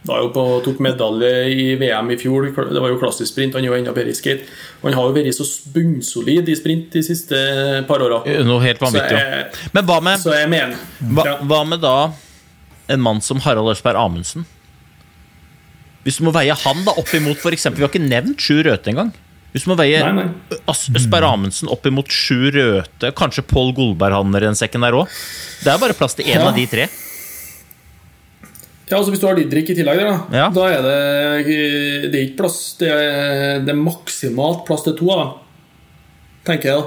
[0.08, 2.48] var jo på, tok medalje i VM i fjor.
[2.56, 3.54] Det var jo klassisk sprint.
[3.56, 4.46] Han er jo enda bedre i skate.
[4.82, 7.40] Han har jo vært så bunnsolid i sprint de siste
[7.88, 8.22] par åra.
[8.46, 9.18] Noe helt vanvittig.
[9.18, 10.76] jeg, Men hva med mener
[11.12, 11.36] Hva, ja.
[11.44, 11.96] hva med da
[12.90, 14.46] en mann som Harald Østberg Amundsen?
[16.06, 18.88] Hvis du må veie han da opp imot eksempel, Vi har ikke nevnt Sjur Røthe
[18.88, 19.12] engang.
[19.52, 20.24] Hvis du må veie Nei,
[21.28, 25.10] Amundsen opp imot Sjur Røthe, kanskje Pål Golberg havner i den sekken der òg
[25.60, 26.48] Det er bare plass til én Ja.
[26.48, 26.88] av de tre.
[28.90, 30.46] Ja, altså Hvis du har Didrik i tillegg, der, da, Ja.
[30.50, 35.10] da er det, det er ikke plass Det er, det er maksimalt plass til to
[35.14, 35.30] av dem.
[36.48, 36.86] Tenker jeg, da.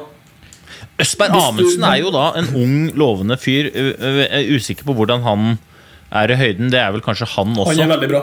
[1.04, 3.70] Østberg Amundsen er jo da en ung, lovende fyr.
[3.72, 5.58] Ø- Jeg er usikker på hvordan han
[6.12, 6.70] er i høyden.
[6.74, 7.74] Det er vel kanskje han også?
[7.80, 8.22] Han er veldig bra.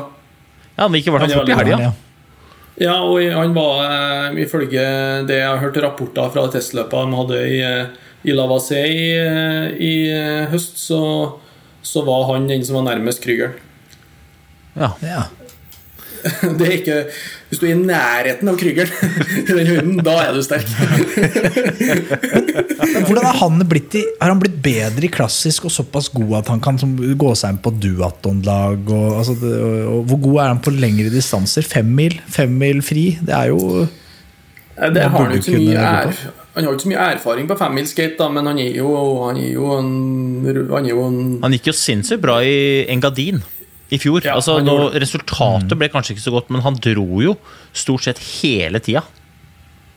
[0.76, 1.92] Ja, Han gikk i hvert han fall er fort i helga.
[2.80, 2.94] Ja.
[3.04, 3.80] Og han var,
[4.30, 4.84] eh, ifølge
[5.28, 7.86] det jeg har hørt rapporter fra testløpet han hadde i, eh,
[8.24, 11.00] i Lavassé i, eh, i eh, høst, så,
[11.82, 13.52] så var han den som var nærmest Krüger.
[14.78, 14.94] Ja.
[15.02, 15.22] Ja.
[16.58, 16.96] Det er ikke
[17.48, 18.90] Hvis du er i nærheten av Krüger
[19.48, 20.68] den hunden, da er du sterk.
[23.06, 26.52] Hvordan har han blitt i, Har han blitt bedre i klassisk og såpass god at
[26.52, 28.84] han kan som, gå seg inn på duatonlag?
[28.86, 31.66] Og, altså, og, og hvor god er han på lengre distanser?
[31.66, 32.20] Femmil?
[32.30, 33.06] Femmil fri?
[33.18, 36.20] Det er jo Det har han jo ikke så mye er.
[36.50, 38.90] Han har ikke så mye erfaring på femmilskate, da, men han er jo,
[39.22, 39.90] han er jo en
[40.44, 43.42] Han er jo en Han gikk jo sinnssykt bra i Engadin
[43.90, 44.22] i fjor.
[44.24, 47.36] Ja, altså, nå, resultatet ble kanskje ikke så godt, men han dro jo
[47.76, 49.02] stort sett hele tida.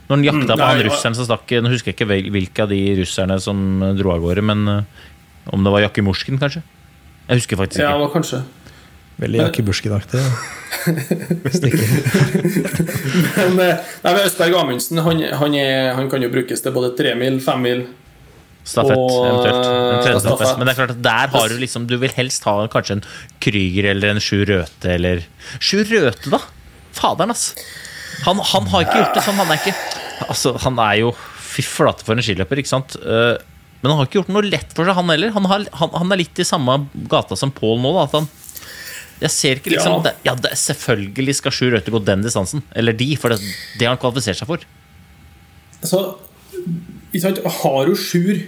[0.08, 0.88] Når han jakta på nei, han ja.
[0.90, 3.58] russeren som stakk Nå husker jeg ikke hvilke av de russerne som
[3.96, 5.06] dro av gårde, men eh,
[5.56, 6.64] om det var Jakimurskin, kanskje?
[7.30, 8.04] Jeg husker faktisk Ja, ikke.
[8.04, 8.44] var kanskje.
[9.24, 10.22] veldig Jaki Burskin-aktig.
[13.38, 16.90] Men, eh, nei, men Østberg Amundsen han, han, er, han kan jo brukes til både
[16.98, 17.86] tremil, femmil
[18.64, 19.66] Stafett, Og, eventuelt.
[19.68, 20.38] En tredje stafett.
[20.40, 20.58] stafett.
[20.62, 23.02] Men det er klart at der har du liksom Du vil helst ha kanskje en
[23.44, 25.24] Krüger eller en Sju Røthe eller
[25.60, 26.40] Sju Røthe, da!
[26.96, 27.50] Faderen, ass!
[28.24, 29.40] Han, han har ikke gjort det sånn.
[29.42, 29.76] Han er ikke
[30.30, 31.10] Altså, han er jo
[31.54, 32.96] Fy flate for en skiløper, ikke sant?
[33.04, 33.36] Eh,
[33.84, 35.34] Men han har ikke gjort noe lett for seg, han heller.
[35.36, 36.78] Han, har, han, han er litt i samme
[37.12, 37.92] gata som Pål nå.
[37.98, 38.30] da At han
[39.26, 40.02] Jeg ser ikke liksom Ja.
[40.08, 42.64] det, Ja, det, selvfølgelig skal Sjur Røthe gå den distansen.
[42.74, 43.42] Eller de, for det,
[43.78, 44.64] det har han kvalifisert seg for.
[45.84, 48.42] Så sant, har jo Sjur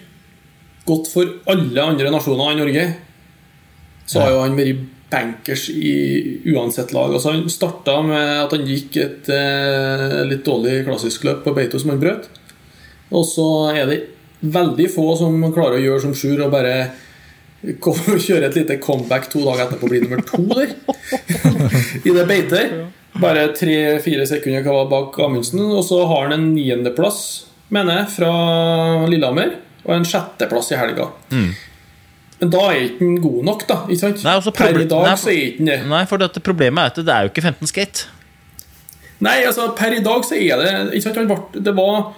[0.86, 2.86] gått for alle andre nasjoner i Norge,
[4.06, 7.14] så har jo han vært bankers i uansett lag.
[7.14, 11.80] Altså Han starta med at han gikk et eh, litt dårlig klassisk løp på Beito
[11.82, 12.28] som han brøt.
[13.14, 14.00] Og så er det
[14.42, 16.76] veldig få som klarer å gjøre som Sjur og bare
[17.66, 20.76] kjøre et lite comeback to dager etterpå og bli nummer to der.
[22.08, 22.76] I det beitet.
[23.16, 25.64] Bare tre-fire sekunder bak Amundsen.
[25.72, 27.22] Og så har han en niendeplass,
[27.76, 28.34] mener jeg, fra
[29.12, 29.56] Lillehammer.
[29.86, 31.12] Og en sjetteplass i helga.
[32.40, 33.78] Men da er ikke den god nok, da.
[33.88, 34.26] Ikke sant?
[34.26, 35.80] Nei, også per i dag Nei, så er ikke den det.
[35.92, 38.12] Nei, for dette problemet er at det er jo ikke 15 skate.
[39.24, 42.10] Nei, altså per i dag så er det ikke sant, han ble, det var,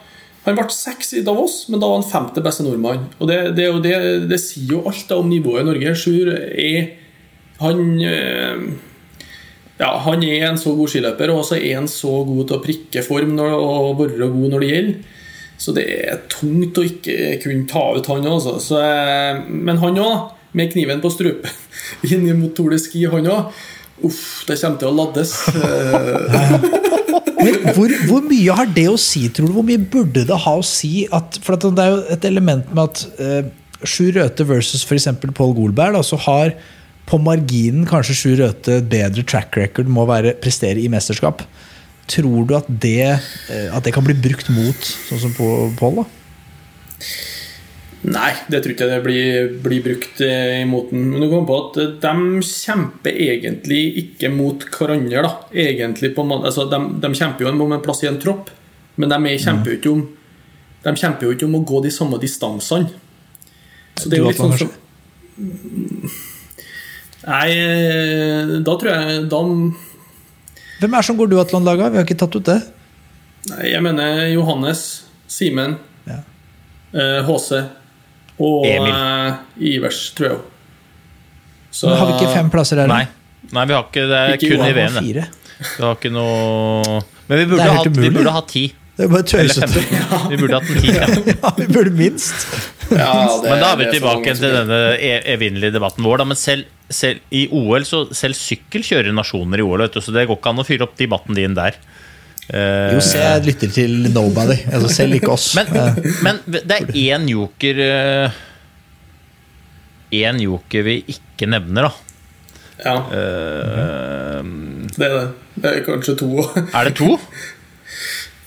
[0.47, 3.03] Han ble seks i Davos, men da var han femte beste nordmann.
[3.20, 3.97] Og det, det, er jo det,
[4.32, 5.93] det sier jo alt da om nivået i Norge.
[5.99, 6.93] Sjur er
[7.60, 8.64] Han eh,
[9.78, 12.64] Ja, han er en så god skiløper, og så er han så god til å
[12.64, 15.16] prikke form og være god når det gjelder.
[15.58, 20.34] Så det er tungt å ikke kunne ta ut han òg, eh, Men han òg,
[20.58, 21.51] med kniven på strupen
[22.10, 23.58] inn mot Tour Ski, han òg.
[24.05, 25.34] Uff, det kommer til å laddes.
[25.58, 26.86] Eh,
[27.38, 29.55] Men hvor, hvor mye har det å si, tror du?
[29.55, 31.05] Hvor mye burde det ha å si?
[31.14, 35.08] At, for at det er jo et element med at uh, Sjur Røthe versus f.eks.
[35.38, 36.55] Pål Golberg, da, så har
[37.08, 41.45] på marginen kanskje Sjur Røthe bedre track record må være prestere i mesterskap.
[42.08, 43.20] Tror du at det,
[43.51, 45.47] eh, at det kan bli brukt mot sånn som på
[45.80, 46.01] Pål?
[46.01, 46.05] da?
[48.08, 51.08] Nei, det tror ikke jeg det blir, blir brukt eh, imot den.
[51.12, 55.24] Men du kommer på at eh, de kjemper egentlig ikke mot hverandre.
[55.26, 55.34] da
[55.66, 58.53] Egentlig på, altså, de, de kjemper jo om en plass i en tropp,
[58.95, 60.05] men de er- kjemper jo ikke om
[60.86, 62.88] De kjemper jo ikke om å gå de samme distansene.
[63.97, 64.72] Så det er jo litt sånn som
[67.28, 67.49] Nei,
[68.64, 69.39] da tror jeg da,
[70.82, 71.89] Hvem er som går duatlonlaga?
[71.93, 72.57] Vi har ikke tatt ut det.
[73.49, 74.82] Nei, jeg mener Johannes,
[75.28, 76.19] Simen, Ja.
[76.93, 77.63] eh, HC
[78.39, 78.93] og Emil.
[78.93, 79.34] eh,
[79.75, 80.39] Ivers, tror jeg.
[81.71, 82.88] Så Men har vi ikke fem plasser her?
[82.88, 83.07] Nei.
[83.51, 84.17] Nei, vi har ikke det.
[84.17, 85.03] er Ikke kun i VM.
[85.78, 88.73] Vi har ikke noe Men vi burde, ha hatt, vi burde hatt ti.
[88.97, 89.82] Det er bare tøysete.
[89.93, 90.17] Ja.
[90.30, 90.93] Vi burde hatt en ti.
[90.93, 91.05] Ja.
[91.43, 92.34] Ja, vi burde minst.
[92.89, 96.17] ja, det- Men da er vi mange til denne e- evinnelige debatten vår.
[96.17, 96.23] Da.
[96.25, 100.13] Men selv, selv i OL, så selv sykkel kjører nasjoner i OL, vet du, så
[100.15, 101.75] det går ikke an å fyre opp debatten din der.
[102.47, 104.55] Uh, Jo, se, jeg lytter til nobody.
[104.71, 105.49] Altså, selv ikke oss.
[105.57, 105.67] men,
[106.23, 107.81] men det er én joker
[110.15, 111.95] Én joker vi ikke nevner, da.
[112.85, 114.43] Ja, Eh,
[114.97, 115.27] det er det.
[115.57, 116.29] Det er kanskje to.
[116.77, 117.09] er det to?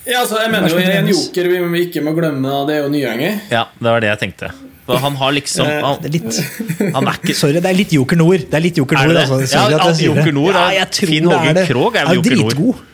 [0.07, 3.33] ja, altså, jeg mener jo en joker vi ikke må glemme, det er jo Nyange.
[3.51, 4.53] Ja, det var det jeg tenkte.
[4.91, 7.93] For han har liksom han, Det er litt han er ikke Sorry, det er litt
[7.97, 8.45] Joker Nord.
[8.51, 9.41] Det er litt Joker Er Nord, altså.
[9.47, 10.07] Sorry Ja, at jeg.
[10.11, 11.67] Joker Nord er- Ja, jeg tror Finn Åge.
[11.71, 12.55] Krogh er jo Joker Nord.
[12.55, 12.87] dritgod.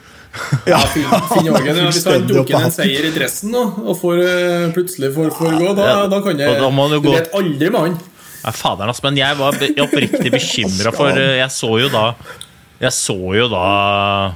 [0.68, 4.18] Ja, Finn Finn Jørgen, Hvis han tok inn en seier i dressen nå, og får,
[4.20, 7.80] eh, plutselig får, får gå, da, da kan jeg da Du gå- vet aldri med
[7.80, 7.94] han.
[8.44, 12.14] Nei, faderen, altså, men jeg var oppriktig bekymra for eh, Jeg så jo da
[12.84, 14.34] Jeg så jo da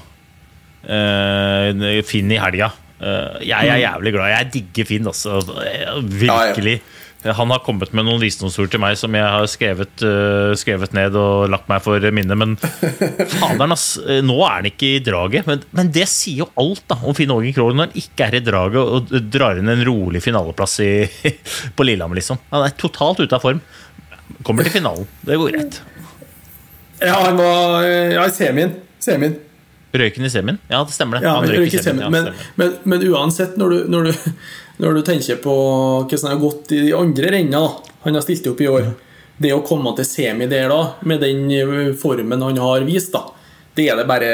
[0.89, 2.71] uh, Finn i helga.
[3.01, 4.33] Uh, jeg er jævlig glad.
[4.35, 5.39] Jeg digger Finn, altså.
[5.65, 6.81] Eh, Virkelig.
[7.25, 11.17] Han har kommet med noen visdomsord til meg som jeg har skrevet, uh, skrevet ned
[11.21, 12.37] og lagt meg for minne.
[12.41, 12.55] Men
[13.41, 13.99] faderen, ass.
[14.01, 15.45] eh, Nå er han ikke i draget.
[15.51, 18.39] Men, men det sier jo alt da om Finn Ågen Krogh når han ikke er
[18.39, 20.91] i draget og drar inn en rolig finaleplass i,
[21.77, 22.41] på Lillehammer, liksom.
[22.55, 23.61] Han er totalt ute av form.
[24.47, 25.05] Kommer til finalen.
[25.27, 25.81] Det går greit.
[27.05, 28.75] Ja, han var eh, Ja, i semien.
[29.01, 29.37] semien.
[29.93, 30.59] Røyken i semien?
[30.71, 31.27] Ja, det stemmer det.
[31.27, 32.31] Ja, Han men, røyk i semien, semien.
[32.31, 34.35] ja, men, men, men uansett, når du, når, du,
[34.81, 35.55] når du tenker på
[36.09, 37.63] hvordan det har gått i de andre rennene
[38.05, 38.91] han har stilt opp i år
[39.41, 43.27] Det å komme til semi der da, med den eh, formen han har vist, da,
[43.77, 44.31] det er det bare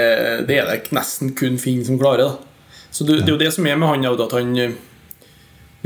[0.47, 2.27] Det er det nesten kun Finn som klarer.
[2.27, 2.83] da.
[2.91, 4.79] Så det, det er jo det som er med han, at han eh,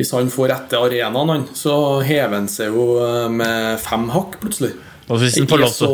[0.00, 4.72] hvis han får rette arenaen, så hever han seg jo eh, med fem hakk, plutselig.
[5.64, 5.88] Lov til.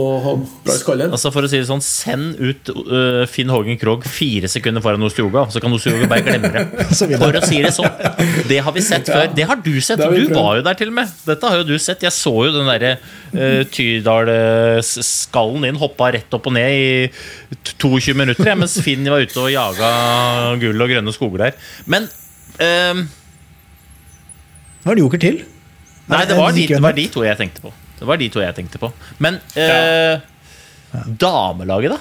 [1.17, 5.03] Altså For å si det sånn, send ut uh, Finn Hågen Krogh fire sekunder foran
[5.07, 6.65] Osteoga, så kan Osteoga bare glemme det.
[7.23, 7.89] For å si det sånn.
[8.51, 9.31] Det har vi sett før.
[9.37, 10.03] Det har du sett.
[10.05, 11.15] Har Du var jo der til og med.
[11.27, 12.05] Dette har jo du sett.
[12.05, 17.09] Jeg så jo den derre uh, Tydal-skallen din hoppa rett opp og ned i
[17.57, 19.91] t- 22 minutter, mens Finn var ute og jaga
[20.61, 21.57] gull og grønne skoger der.
[21.91, 22.07] Men
[22.61, 23.07] uh,
[24.85, 25.41] Nå er det Joker til.
[26.07, 27.73] Nei, det var, de, det var de to jeg tenkte på.
[27.99, 28.91] Det var de to jeg tenkte på.
[29.25, 30.21] Men eh,
[31.21, 31.99] damelaget, da?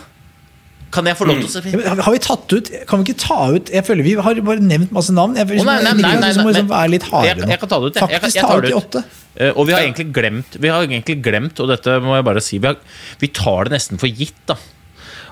[0.96, 3.10] Kan jeg få lov til å se Ja, men Har vi tatt ut Kan vi
[3.10, 5.34] ikke ta ut Jeg føler vi har bare nevnt masse navn.
[5.36, 7.72] Jeg, Å, nei, nei, nei, nei, må liksom nei, være litt hardere jeg- jeg kan
[7.74, 8.02] ta det ut, jeg.
[8.02, 9.04] Jeg kan- Faktisk jeg ta tar ut de åtte.
[9.36, 12.42] Eh, Og vi har egentlig glemt, vi har egentlig glemt og dette må jeg bare
[12.42, 12.78] si, vi, har,
[13.20, 14.56] vi tar det nesten for gitt, da.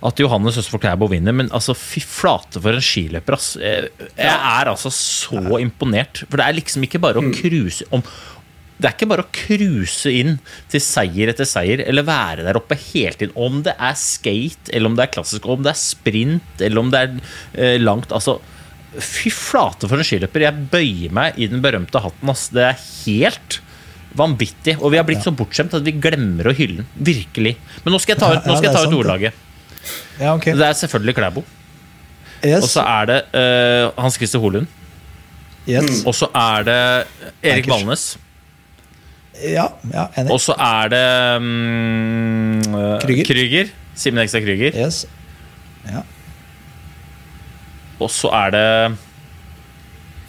[0.04, 3.56] At Johannes Østfold Klæbo vinner, men altså fy flate for en skiløper, ass.
[3.56, 3.88] Eh,
[4.18, 6.26] Jeg er altså så imponert.
[6.28, 8.04] For det er liksom ikke bare å cruise om
[8.82, 10.38] det er ikke bare å cruise inn
[10.72, 13.36] til seier etter seier, eller være der oppe hele tiden.
[13.38, 16.90] Om det er skate, eller om det er klassisk, om det er sprint, eller om
[16.94, 17.14] det er
[17.54, 18.12] eh, langt.
[18.16, 18.40] Altså,
[18.98, 20.48] fy flate for en skiløper.
[20.48, 22.34] Jeg bøyer meg i den berømte hatten.
[22.34, 22.58] Altså.
[22.58, 23.60] Det er helt
[24.18, 24.78] vanvittig.
[24.82, 26.92] Og vi har blitt så bortskjemt at vi glemmer å hylle den.
[27.14, 27.56] Virkelig.
[27.86, 29.42] Men nå skal jeg ta ut, nå skal jeg ta ut ordlaget.
[30.20, 30.56] Ja, okay.
[30.58, 31.46] Det er selvfølgelig Klæbo.
[32.44, 32.66] Yes.
[32.66, 34.68] Og så er det uh, Hans Christer Holund.
[35.68, 36.04] yes.
[36.04, 36.80] Og så er det
[37.42, 37.70] Erik.
[37.72, 38.14] Valnes.
[39.44, 40.32] Ja, ja, enig.
[40.32, 41.40] Og så er det eh,
[43.04, 43.26] Krüger.
[43.28, 43.74] Krüger.
[43.96, 44.72] Simen Ekstad Krüger.
[44.78, 45.04] Yes.
[48.02, 48.68] Og så er det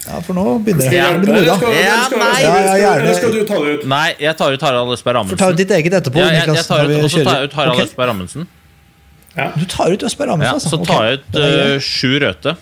[0.05, 0.99] Ja, for nå begynner det.
[0.99, 3.87] Ja, skal, Ja, Ja, ja, du ta det ut?
[3.89, 5.39] Nei, jeg tar ut Harald Østberg Amundsen.
[5.41, 6.21] ta ut ditt eget etterpå.
[6.21, 7.89] Ja, jeg, jeg tar ut, og så tar jeg ut Harald okay.
[7.89, 8.47] Østberg Amundsen.
[9.55, 10.69] Du tar ut Østberg Amundsen, Ja, altså?
[10.69, 11.79] så tar jeg ut uh.
[11.81, 12.55] Sju Røthe.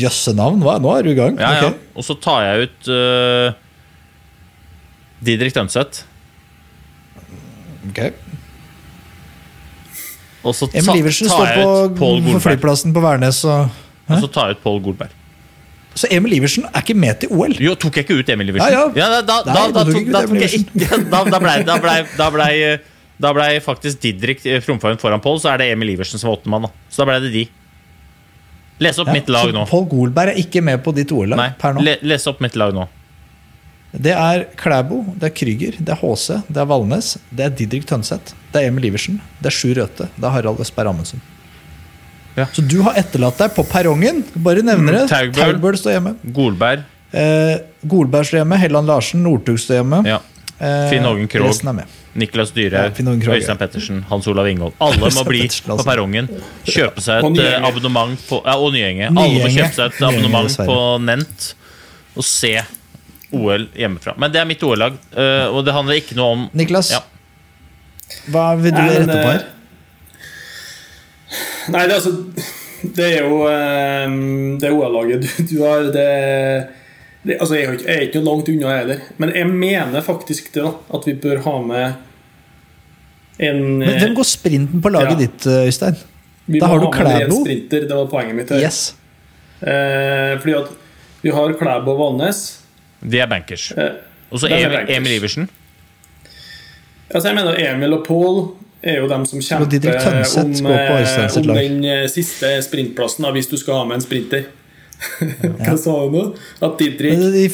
[0.00, 0.78] Jøsse navn, hva?
[0.82, 1.36] Nå er du i gang.
[1.38, 1.74] Ja, ja.
[1.98, 3.58] Og så tar jeg ut uh,
[5.26, 6.04] Didrik Dønseth.
[7.90, 8.00] Ok.
[10.46, 13.72] Og så ta, Emil Iversen står på, på flyplassen på Værnes og
[14.06, 15.14] Og så tar jeg ut Pål Golberg.
[15.96, 17.54] Så Emil Iversen er ikke med til OL?
[17.62, 18.74] Jo, tok jeg ikke ut Emil Iversen?
[18.74, 19.06] Ja, ja.
[19.26, 21.94] da, da, Nei, da, da, ut da tok jeg ikke Da, da blei da ble,
[22.18, 22.48] da ble,
[23.26, 26.68] da ble faktisk Didrik Tromføyen foran Pål, så er det Emil Iversen som var åttemann.
[26.68, 26.84] da.
[26.92, 27.46] Så da ble det de.
[28.84, 29.64] Les opp Ja, mitt lag nå.
[29.70, 31.82] Pål Golberg er ikke med på ditt OL-lag Nei, per nå?
[31.86, 32.84] le, les opp mitt lag nå.
[33.96, 37.86] Det er Klæbo, det er Krüger, det er HC, det er Valnes, det er Didrik
[37.88, 41.22] Tønseth, det er Emil Iversen, det er Sjur Røthe, det er Harald Østberg Amundsen.
[42.36, 42.44] Ja.
[42.52, 44.20] Så du har etterlatt deg på perrongen.
[44.44, 45.04] Bare nevner det.
[45.08, 45.78] Mm, Taugbøl.
[45.80, 46.10] Står hjemme.
[46.36, 46.82] Golberg.
[47.16, 47.54] Eh,
[47.88, 48.58] Golberg står hjemme.
[48.60, 50.02] Helland Larsen, Northug står hjemme.
[50.04, 50.18] Ja.
[50.58, 51.48] Eh, Finn Hågen Krogh.
[51.48, 51.80] Resten.
[52.16, 53.54] Niklas Ja, Dyrhaug, Finn Øystein ja.
[53.60, 54.76] Pettersen, Hans Olav Ingvold.
[54.84, 56.30] Alle må bli på perrongen.
[56.64, 59.10] Kjøpe seg et eh, abonnement på Ja, og Nyenge.
[59.12, 61.50] Alle må kjøpe seg et abonnement på Nent
[62.16, 62.54] og se
[63.32, 64.14] OL hjemmefra.
[64.18, 67.00] Men det er mitt OL-lag, eh, og det handler ikke noe om Niklas, Ja.
[68.30, 69.44] hva vil du rette på her?
[69.44, 69.52] eh,
[71.74, 72.12] Nei, det, er altså,
[72.96, 74.12] det er jo eh,
[74.62, 76.04] Det OL-laget du, du har det,
[77.26, 79.00] det, altså, jeg, er jo ikke, jeg er ikke noe langt unna, jeg heller.
[79.18, 80.74] Men jeg mener faktisk det, da.
[80.94, 82.04] At vi bør ha med
[83.42, 85.24] en Men hvem går sprinten på laget ja.
[85.26, 85.98] ditt, Øystein?
[86.46, 87.40] Vi da har du Klæbo.
[87.42, 87.88] sprinter.
[87.90, 88.52] Det var poenget mitt.
[88.54, 88.62] her.
[88.62, 88.94] Yes.
[89.60, 90.70] Eh, fordi at
[91.24, 92.44] vi har Klæbo og Valnes.
[93.06, 93.68] De er bankers.
[93.76, 93.92] Eh,
[94.32, 94.78] Og så Emil.
[94.90, 95.48] Emil Iversen.
[97.14, 98.40] Altså jeg mener Emil og Pål
[98.86, 103.56] er jo dem som kjemper om, eh, om den eh, siste sprintplassen, da, hvis du
[103.60, 104.44] skal ha med en sprinter.
[105.60, 106.22] Hva sa du nå?
[106.64, 107.50] At Didrik Men i-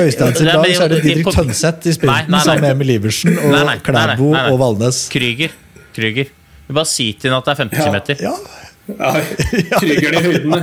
[0.00, 3.50] Øystein sitt lag så er det Didrik Tønseth i sprinten sammen med Emil Iversen og
[3.52, 4.46] Nei, nei, Klæbo nei, nei.
[4.54, 5.02] og Valnes.
[5.12, 5.52] Krüger.
[5.96, 6.30] Krüger.
[6.68, 7.90] Du bare si til ham at det er 50 Ja.
[7.90, 8.24] km.
[8.24, 8.34] Ja,
[9.70, 10.54] ja, Krygeren i høyden.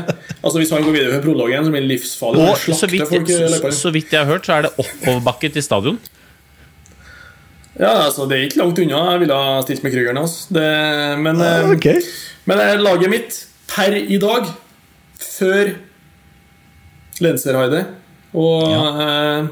[0.44, 2.44] Altså Hvis han går videre med prologen, så blir det livsfarlig.
[2.46, 5.64] Og så vidt, folk så, så vidt jeg har hørt, så er det oppoverbakke til
[5.66, 5.98] stadion.
[7.80, 9.02] Ja, altså Det er ikke langt unna.
[9.12, 10.18] Jeg ville ha stilt med Krygeren.
[10.18, 10.62] Altså.
[11.22, 12.02] Men, eh, Ah, okay.
[12.46, 13.38] men eh, laget mitt
[13.70, 14.48] per i dag,
[15.22, 15.74] før
[17.22, 17.86] Lenserheide
[18.34, 18.70] og,
[19.02, 19.48] eh,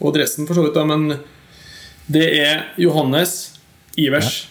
[0.00, 1.18] og dressen, for så vidt, da, men
[2.06, 3.54] det er Johannes,
[3.98, 4.48] Ivers,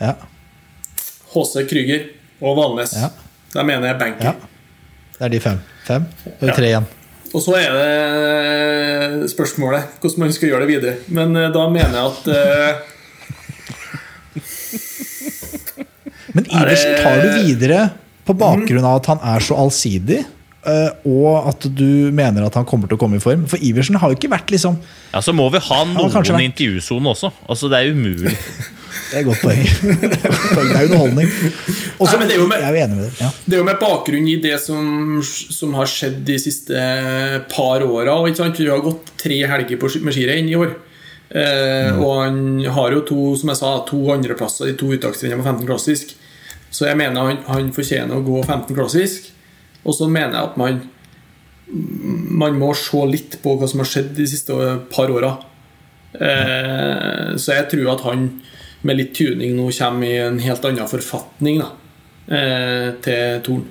[0.00, 0.14] Ja.
[1.34, 2.08] HC Krüger
[2.42, 2.92] og Valnes.
[2.98, 3.08] Ja.
[3.54, 4.34] Der mener jeg banker.
[5.22, 5.58] Det er de fem.
[5.86, 6.02] Fem.
[6.40, 6.54] Og ja.
[6.56, 6.86] tre igjen.
[7.30, 10.94] Og så er det spørsmålet hvordan man skal gjøre det videre.
[11.14, 12.72] Men eh, da mener jeg at eh,
[16.34, 17.84] Men Iversen tar du videre
[18.26, 20.18] på bakgrunn av at han er så allsidig,
[20.66, 23.46] eh, og at du mener at han kommer til å komme i form.
[23.46, 24.74] For Iversen har jo ikke vært liksom
[25.12, 27.30] Ja, Så må vi ha noen i intervjusonen intervjusone også.
[27.46, 28.34] Altså, Det er umulig.
[29.14, 29.62] Det er et godt poeng.
[29.62, 31.28] Det er er underholdning.
[32.00, 33.12] Også, Nei, det er jo med- jeg er jo enig med det.
[33.20, 33.28] Ja.
[33.44, 34.86] Det er jo med bakgrunn i det som,
[35.22, 36.86] som har skjedd de siste
[37.52, 38.16] par åra.
[38.24, 40.72] Vi har gått tre helger med skirenn i år.
[41.32, 45.44] Eh, Og han har jo to som jeg sa, to andreplasser i to uttaksrenner på
[45.44, 46.14] 15 klassisk.
[46.72, 49.28] Så jeg mener han, han fortjener å gå 15 klassisk.
[49.84, 50.82] Og så mener jeg at man
[51.72, 54.52] man må se litt på hva som har skjedd de siste
[54.92, 55.36] par åra.
[56.12, 58.26] Eh, så jeg tror at han
[58.82, 61.70] med litt tuning nå kommer i en helt annen forfatning da,
[62.34, 63.64] eh, til Torn.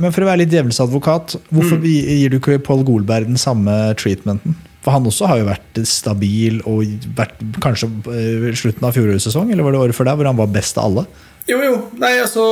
[0.00, 1.84] Men for å være litt djevelsadvokat, hvorfor Mm.
[1.84, 4.54] gir du ikke Paul Golberg den samme treatmenten?
[4.80, 9.50] For han også har jo vært stabil og vært kanskje eh, slutten av fjorårets sesong,
[9.52, 11.06] eller var det året før der, hvor han var best av alle?
[11.50, 11.74] Jo, jo.
[12.00, 12.46] Nei, altså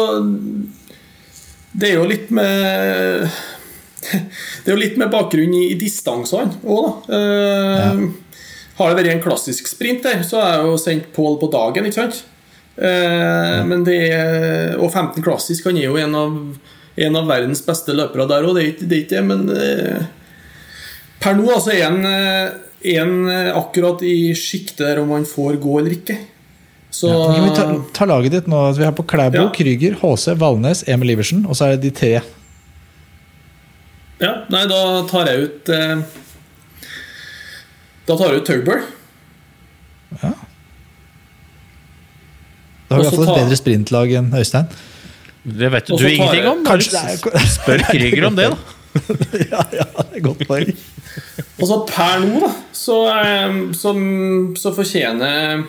[1.78, 3.30] Det er jo litt med
[4.64, 7.16] Det er jo litt med bakgrunn i, i distansene òg, da.
[7.18, 8.08] Eh,
[8.78, 11.88] Har det vært en klassisk sprint der, så har jeg jo sendt Pål på dagen,
[11.88, 12.20] ikke sant?
[12.78, 16.36] Eh, Men det er, og 15 klassisk, han er jo en av,
[17.08, 20.06] en av verdens beste løpere der òg, det er ikke det, ikke men eh,
[21.18, 22.56] per nå altså, er han eh,
[22.86, 26.14] er han, eh, akkurat i sjiktet der om han får gå eller ikke.
[26.94, 27.64] Så Ja, kan vi ta,
[27.98, 28.60] ta laget ditt nå.
[28.78, 29.48] Vi har på Klæbo, Ja.
[29.52, 32.12] Krüger, HC, Valnes, Emil Iversen, og så er det de tre.
[34.22, 34.78] Ja, nei, da
[35.10, 36.00] tar jeg ut eh,
[38.08, 38.48] Da tar du ut
[40.22, 40.32] Ja.
[42.88, 44.68] Da har vi i hvert iallfall et ta- bedre sprintlag enn Øystein.
[45.44, 46.62] Det vet du ingenting om.
[46.64, 47.02] Kanskje det
[47.36, 48.56] er- Spør Krüger om det, da.
[49.52, 50.70] ja, ja, det er godt poeng.
[51.60, 53.92] Og så per nå, da, så, eh, så,
[54.58, 55.66] så fortjener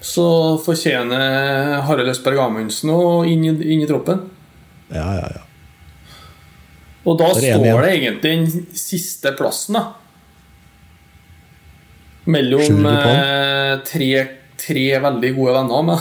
[0.00, 0.24] Så
[0.64, 4.22] fortjener Harald Østberg Amundsen å inn, inn i troppen.
[4.88, 5.42] Ja, ja, ja.
[7.04, 9.82] Og da står det egentlig den siste plassen, da.
[12.30, 14.10] Mellom eh, tre,
[14.60, 15.98] tre veldig gode venner av meg.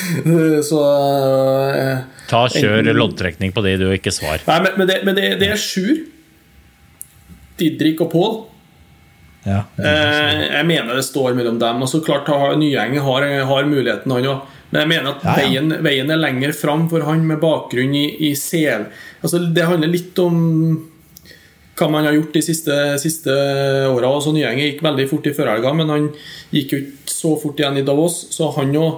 [0.70, 0.84] så
[1.74, 4.42] eh, Ta Kjør loddtrekning på de, du, ikke svar.
[4.46, 6.04] Nei, men, men, det, men det, det er Sjur,
[7.60, 8.38] Didrik og Pål.
[9.48, 9.64] Ja.
[9.80, 11.82] Eh, jeg mener det står mellom dem.
[11.82, 14.56] Og så klart har- Nyeng har, har muligheten, han òg.
[14.70, 15.48] Men jeg mener at Ja, ja.
[15.48, 18.86] Veien, veien er lenger fram for han med bakgrunn i, i CL.
[19.22, 20.36] Altså, det handler litt om
[21.80, 23.36] hva man har gjort de siste, siste
[23.90, 24.12] åra.
[24.30, 26.10] Nyeng gikk veldig fort i førhelga, men han
[26.54, 28.26] gikk jo ikke så fort igjen i Davos.
[28.34, 28.90] Så han jo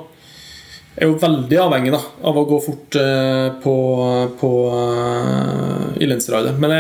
[0.93, 3.77] er jo veldig avhengig da, av å gå fort uh, på,
[4.43, 6.59] på uh, Illensraidet.
[6.61, 6.77] Men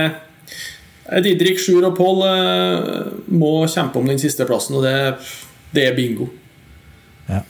[1.12, 4.96] Eh, Didrik, Sjur og Pål uh, må kjempe om den siste plassen, og det,
[5.74, 6.30] det er bingo.
[7.28, 7.42] Ja.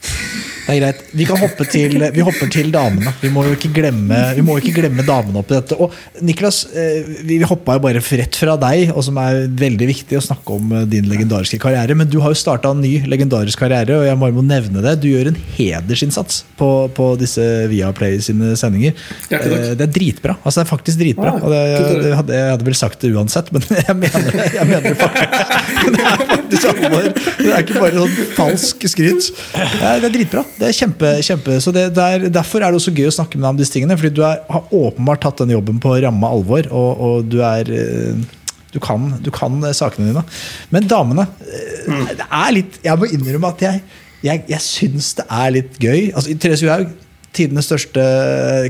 [0.63, 1.01] Det er greit.
[1.19, 3.11] Vi kan hoppe til, vi hopper til damene.
[3.23, 5.75] Vi må jo ikke glemme, vi må ikke glemme damene oppi dette.
[5.83, 5.91] Og
[6.23, 10.23] Niklas, eh, vi hoppa jo bare rett fra deg, og som er veldig viktig å
[10.23, 11.97] snakke om eh, din legendariske karriere.
[11.99, 14.95] Men du har jo starta en ny legendarisk karriere, og jeg bare må nevne det.
[15.03, 17.43] Du gjør en hedersinnsats på, på disse
[17.73, 18.95] Viaplay sine sendinger.
[19.35, 20.39] Eh, Det er dritbra.
[20.45, 21.35] Altså, det er faktisk dritbra.
[21.35, 24.49] Ah, Og det, jeg, hadde, jeg hadde vel sagt det uansett, men jeg mener det.
[24.61, 25.59] Jeg mener det faktisk.
[26.53, 27.07] Det er.
[27.43, 29.29] Det er ikke bare sånn falsk skryt.
[29.57, 30.43] Det er dritbra.
[30.59, 33.39] Det er kjempe, kjempe Så det, det er, Derfor er det også gøy å snakke
[33.39, 33.97] med deg om disse tingene.
[33.99, 37.73] Fordi du er, har åpenbart tatt den jobben på ramme alvor, og, og du er
[37.73, 38.39] eh,
[38.73, 40.25] du kan, du kan sakene dine.
[40.73, 43.83] Men damene eh, Det er litt Jeg må innrømme at jeg,
[44.25, 46.13] jeg, jeg syns det er litt gøy.
[46.13, 46.93] Altså, Therese Johaug
[47.33, 48.03] tidenes største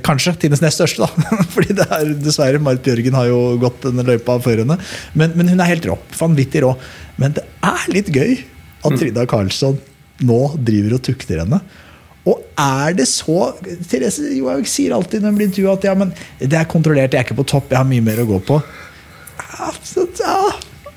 [0.07, 1.39] Kanskje tidenes nest største, da.
[1.55, 4.79] Fordi det er dessverre Marit Bjørgen har jo gått denne løypa før henne.
[5.19, 5.99] Men, men hun er helt rå.
[6.19, 6.75] Vanvittig rå.
[7.23, 8.37] Men det er litt gøy
[8.83, 9.79] at Trida Karlsson
[10.27, 11.61] nå driver og tukter henne.
[12.23, 13.51] Og er det så
[13.91, 17.25] Therese Johaug sier alltid når hun blir intervjua at ja, men det er kontrollert, jeg
[17.25, 18.61] er ikke på topp, jeg har mye mer å gå på.
[20.23, 20.39] Ja,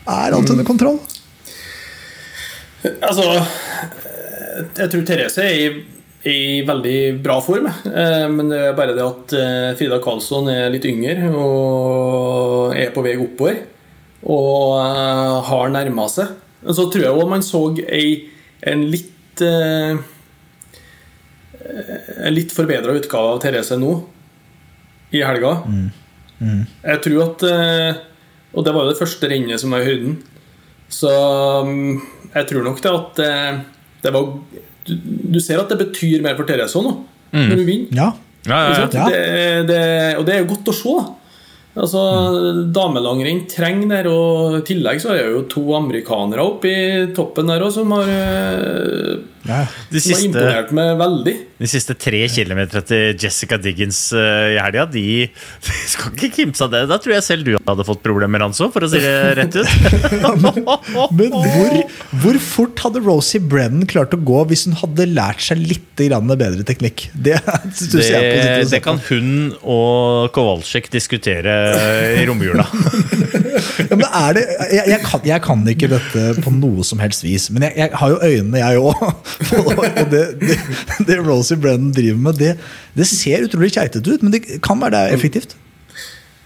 [0.06, 1.00] er alt under kontroll?
[2.86, 3.24] Altså
[4.78, 5.70] Jeg tror Therese er i,
[6.30, 10.70] i veldig bra form, eh, men det er bare det at eh, Frida Karlsson er
[10.74, 13.60] litt yngre og er på vei oppover.
[14.26, 16.38] Og eh, har nærma seg.
[16.66, 18.30] Så tror jeg òg man så ei,
[18.66, 19.98] en litt eh,
[22.26, 23.94] En litt forbedra utgave av Therese nå
[25.16, 25.56] i helga.
[26.84, 28.02] Jeg tror at eh,
[28.56, 30.20] Og det var jo det første rennet som var i høyden.
[30.92, 31.10] Så
[31.66, 32.02] mm,
[32.36, 33.60] jeg tror nok det at eh,
[34.06, 34.30] det var
[34.86, 34.94] du,
[35.36, 36.92] du ser at det betyr mer for Therese nå,
[37.34, 37.98] nå, når hun vinner.
[37.98, 38.12] Ja.
[38.46, 38.60] Ja?
[38.70, 39.08] Ja.
[39.10, 39.22] Det,
[39.72, 39.80] det,
[40.20, 40.96] og det er jo godt å se.
[41.76, 42.02] Altså,
[42.72, 47.52] Damelangrenn trenger der, og i tillegg så er det jo to amerikanere oppe i toppen
[47.52, 49.16] der også, som har, eh.
[49.46, 51.34] De som har siste, imponert meg veldig.
[51.62, 56.66] de siste tre kilometerne til Jessica Diggins eh, i helga, de, de skal ikke kimse
[56.66, 56.82] av det.
[56.90, 59.70] Da tror jeg selv du hadde fått problemer, Ranso, for å si det rett ut.
[61.20, 61.78] Men hvor,
[62.24, 66.28] hvor fort hadde Rosie Brennan klart å gå hvis hun hadde lært seg litt grann
[66.34, 67.08] bedre teknikk?
[67.14, 67.38] Det,
[67.96, 69.30] Det, det kan hun
[69.62, 71.54] og Kowalczyk diskutere
[72.20, 72.66] i romjula.
[73.86, 74.44] Ja, men er det,
[74.74, 78.00] jeg, jeg, kan, jeg kan ikke dette på noe som helst vis, men jeg, jeg
[78.02, 79.35] har jo øynene, jeg òg.
[79.66, 80.58] Og det, det,
[81.08, 82.56] det Rosie Brennan driver med, det,
[82.96, 85.58] det ser utrolig keitete ut, men det kan være det effektivt.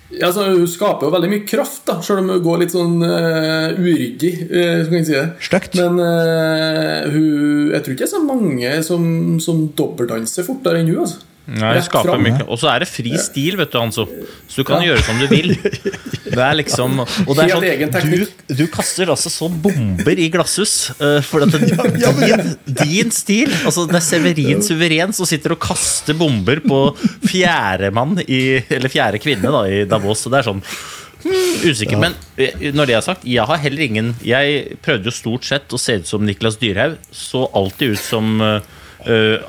[0.09, 2.95] Ja, altså, hun skaper jo veldig mye kraft, da, selv om hun går litt sånn
[3.05, 4.31] uh, uryddig.
[4.49, 5.19] Uh, skal jeg si.
[5.45, 5.77] Stygt.
[5.77, 9.03] Men uh, hun, jeg tror ikke det er så mange som,
[9.43, 11.03] som dobbeltdanser fortere enn hun.
[11.05, 11.28] Altså.
[11.49, 12.43] Nei, skaper mye.
[12.45, 14.05] Og så er det fri stil, vet du, Hanso.
[14.49, 15.55] Så du kan gjøre som du vil.
[16.29, 20.75] Det er liksom Og det er sånn, du, du kaster altså så bomber i glasshus.
[20.99, 21.55] Uh, for at
[22.21, 26.79] din, din stil altså Det er Severin Suveren som sitter og kaster bomber på
[27.25, 30.21] fjerdemann i Eller fjerde kvinne da, i Davos.
[30.21, 31.97] Så det er sånn hmm, Usikker.
[31.99, 35.73] Men eh, når det er sagt, jeg har heller ingen Jeg prøvde jo stort sett
[35.73, 36.99] å se ut som Niklas Dyrhaug.
[37.09, 38.59] Så alltid ut som uh,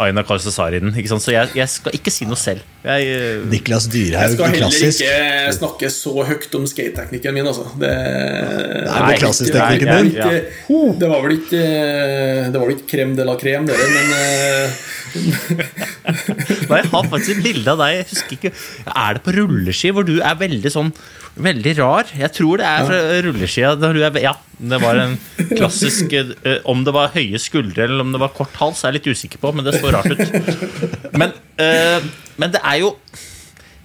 [0.01, 0.95] Aina Karsasarinen.
[0.95, 1.19] Ikke?
[1.19, 2.63] Så jeg, jeg skal ikke si noe selv.
[2.85, 7.67] Jeg, uh, Niklas Jeg skal heller ikke snakke så høyt om skateteknikken min, altså.
[7.81, 10.95] Det, Nei, det er klassisk teknikken din.
[11.01, 14.81] det var vel ikke Det var vel ikke krem de la crème, dere, men eh,
[16.71, 17.95] Nei, jeg har faktisk et bilde av deg.
[18.01, 18.53] Jeg husker ikke
[18.95, 20.93] Er det på rulleski hvor du er veldig sånn
[21.41, 22.09] Veldig rar?
[22.19, 22.97] Jeg tror det er fra
[23.27, 23.75] rulleskia.
[23.79, 25.15] du er- Ja, det var en
[25.55, 29.01] klassisk eh, Om det var høye skuldre eller om det var kort hals, er jeg
[29.01, 31.15] litt usikker på, men det så rart ut.
[31.17, 31.33] Men,
[31.63, 32.01] eh,
[32.37, 32.95] men det er jo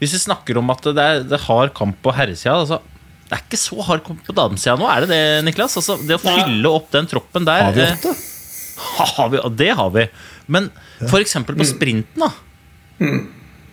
[0.01, 2.82] Hvis vi snakker om at det er, det hard kamp på herresida altså,
[3.30, 5.78] Det er ikke så hard kamp på damesida nå, er det det, Niklas?
[5.80, 8.15] Altså, det å fylle opp den troppen der Har vi eh, åtte?
[8.78, 10.07] Har vi, det har vi.
[10.47, 10.69] Men
[11.09, 12.32] for eksempel på sprinten, da.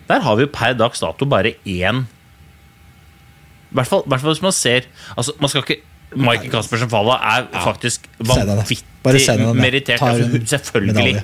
[0.09, 4.51] Der har vi per dags dato bare én I hvert fall, hvert fall hvis man
[4.51, 4.81] ser
[5.15, 5.77] altså, Man skal ikke
[6.19, 8.83] Michael Caspersen Falla er faktisk vanvittig
[9.57, 10.03] merittert.
[10.51, 11.23] Selvfølgelig.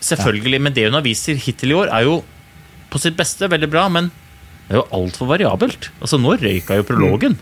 [0.00, 0.60] Selvfølgelig.
[0.62, 2.20] Men det hun har vist til hittil i år, er jo
[2.90, 4.10] på sitt beste veldig bra, men
[4.68, 5.90] det er jo altfor variabelt.
[6.00, 7.34] Altså, nå røyka jo prologen.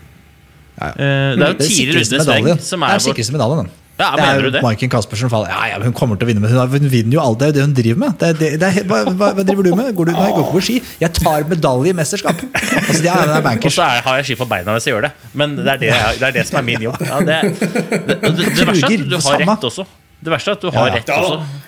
[0.79, 0.89] Ja, ja.
[0.89, 3.71] Eh, Det er jo tidligere runde som Det er er vår sikreste medaljen, den.
[3.99, 4.61] Ja, det mener er du det?
[4.63, 5.49] Maiken Caspersen faller.
[5.51, 7.39] Ja, ja, hun kommer til å vinne, men hun, hun vinner jo alt.
[7.41, 8.13] Det er jo det hun driver med.
[8.21, 9.89] Det er, det, det er, hva, hva, hva driver du med?
[9.97, 10.77] Går du, nei, går ikke på ski.
[11.03, 12.39] Jeg tar medalje i mesterskap.
[12.39, 15.07] Altså, det er, det Og så er, har jeg ski på beina hvis jeg gjør
[15.09, 15.11] det.
[15.43, 17.03] Men det er det, jeg- det, er det som er min jobb.
[17.09, 17.69] Ja, det, det,
[18.07, 19.85] det, det, det verste er at du har rett også.
[20.23, 20.95] Det verste er at du har Ja, ja.
[21.01, 21.67] rett Ja, også.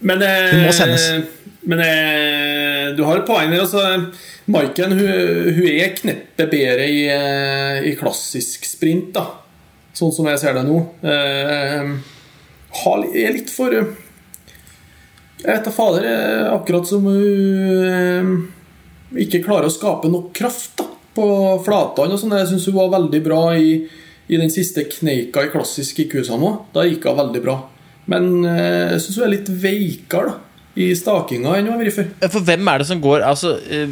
[0.00, 1.08] Men, eh, Hun må sendes.
[1.68, 3.64] men eh, du har et poeng der.
[3.64, 3.82] Altså,
[4.50, 5.10] Maiken hun,
[5.56, 9.26] hun er kneppet bedre i, eh, i klassisk sprint, da.
[9.96, 10.78] Sånn som jeg ser det nå.
[11.02, 11.90] Eh,
[12.80, 13.88] har, er litt for eh,
[15.40, 16.04] Jeg vet da fader.
[16.06, 17.16] eh, Akkurat som hun
[17.90, 18.30] eh,
[19.24, 20.86] ikke klarer å skape nok kraft da,
[21.16, 21.26] på
[21.66, 22.14] flatene.
[22.14, 22.36] og sånn.
[22.38, 23.72] Jeg syns hun var veldig bra i,
[24.30, 26.52] i den siste kneika i klassisk i Kusamo.
[26.74, 27.56] Da gikk hun veldig bra.
[28.10, 30.36] Men eh, jeg syns hun er litt veikere da,
[30.80, 32.12] i stakinga enn hun har vært før.
[32.30, 33.90] For hvem er det som går altså, eh,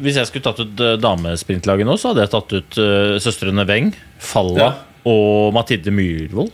[0.00, 3.66] Hvis jeg skulle tatt ut eh, damesprintlaget nå, så hadde jeg tatt ut uh, søstrene
[3.68, 3.90] Weng,
[4.22, 4.70] Falla Ja.
[5.08, 6.50] Og Mathilde Myhrvold.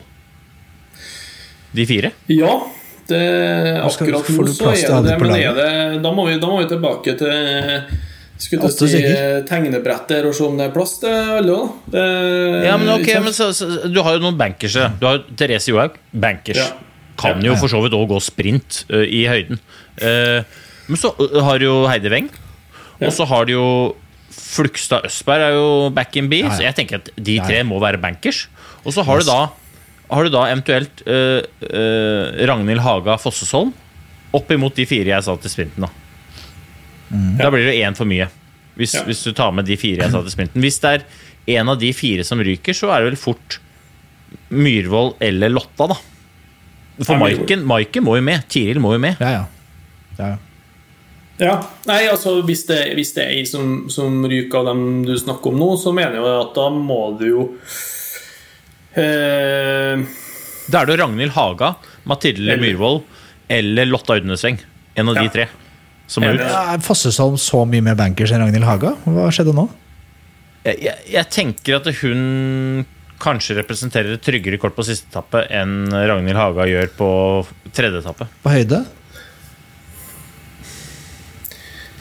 [1.76, 2.12] De fire.
[2.32, 2.52] Ja,
[3.08, 3.22] det,
[3.84, 5.16] akkurat nå så er det det.
[5.20, 5.72] Men er det,
[6.02, 7.32] da, må vi, da må vi tilbake til
[8.36, 9.00] skulle til å si
[9.48, 11.94] tegnebretter og se om det er plass til alle òg.
[12.66, 14.90] Ja, men ok, men så, så, Du har jo noen bankerse.
[15.00, 16.60] Du har Therese Johaug, bankers.
[16.60, 16.72] Ja.
[17.16, 19.60] Kan jo for så vidt òg gå sprint uh, i høyden.
[20.02, 20.44] Uh,
[20.86, 22.28] men så har du jo Heidi Weng.
[23.00, 23.08] Ja.
[23.08, 23.68] Og så har du jo
[24.36, 26.56] Flugstad Østberg er jo back in B, Ja, ja.
[26.56, 27.48] så jeg tenker at de Ja, ja.
[27.48, 28.46] tre må være bankers.
[28.84, 29.38] Og så har du da
[30.06, 33.72] har du da eventuelt uh, uh, Ragnhild Haga Fossesholm
[34.36, 35.82] opp imot de fire jeg sa til sprinten.
[35.86, 35.90] Da
[37.42, 38.28] Da blir det én for mye.
[38.76, 39.02] Hvis, Ja.
[39.08, 40.60] hvis du tar med de fire jeg sa til sprinten.
[40.62, 43.58] Hvis det er en av de fire som ryker, så er det vel fort
[44.50, 45.96] Myhrvold eller Lotta, da.
[47.04, 48.44] For Maiken, Maiken må jo med.
[48.52, 49.16] Tiril må jo med.
[49.20, 49.44] Ja, ja.
[50.18, 50.36] ja, ja.
[51.38, 55.12] Ja, nei, altså Hvis det, hvis det er ei som, som ryker av dem du
[55.20, 57.42] snakker om nå, så mener jeg at da må du jo
[58.96, 60.00] eh,
[60.72, 61.74] Da er det Ragnhild Haga,
[62.08, 63.02] Mathilde Eller- Myhrvold
[63.48, 64.56] eller Lotta Udneseng.
[64.98, 65.44] En av de tre
[66.10, 66.40] som må ut.
[66.40, 68.94] Er Fossesholm så mye mer bankers enn Ragnhild Haga?
[69.04, 69.68] Hva skjedde nå?
[70.66, 72.84] Jeg, jeg, jeg tenker at hun
[73.22, 77.10] kanskje representerer et tryggere kort på siste etappe enn Ragnhild Haga gjør på
[77.76, 78.26] tredje etappe.
[78.42, 78.82] På høyde?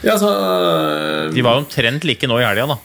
[0.06, 2.78] Ja, altså De var omtrent like nå i helga, da.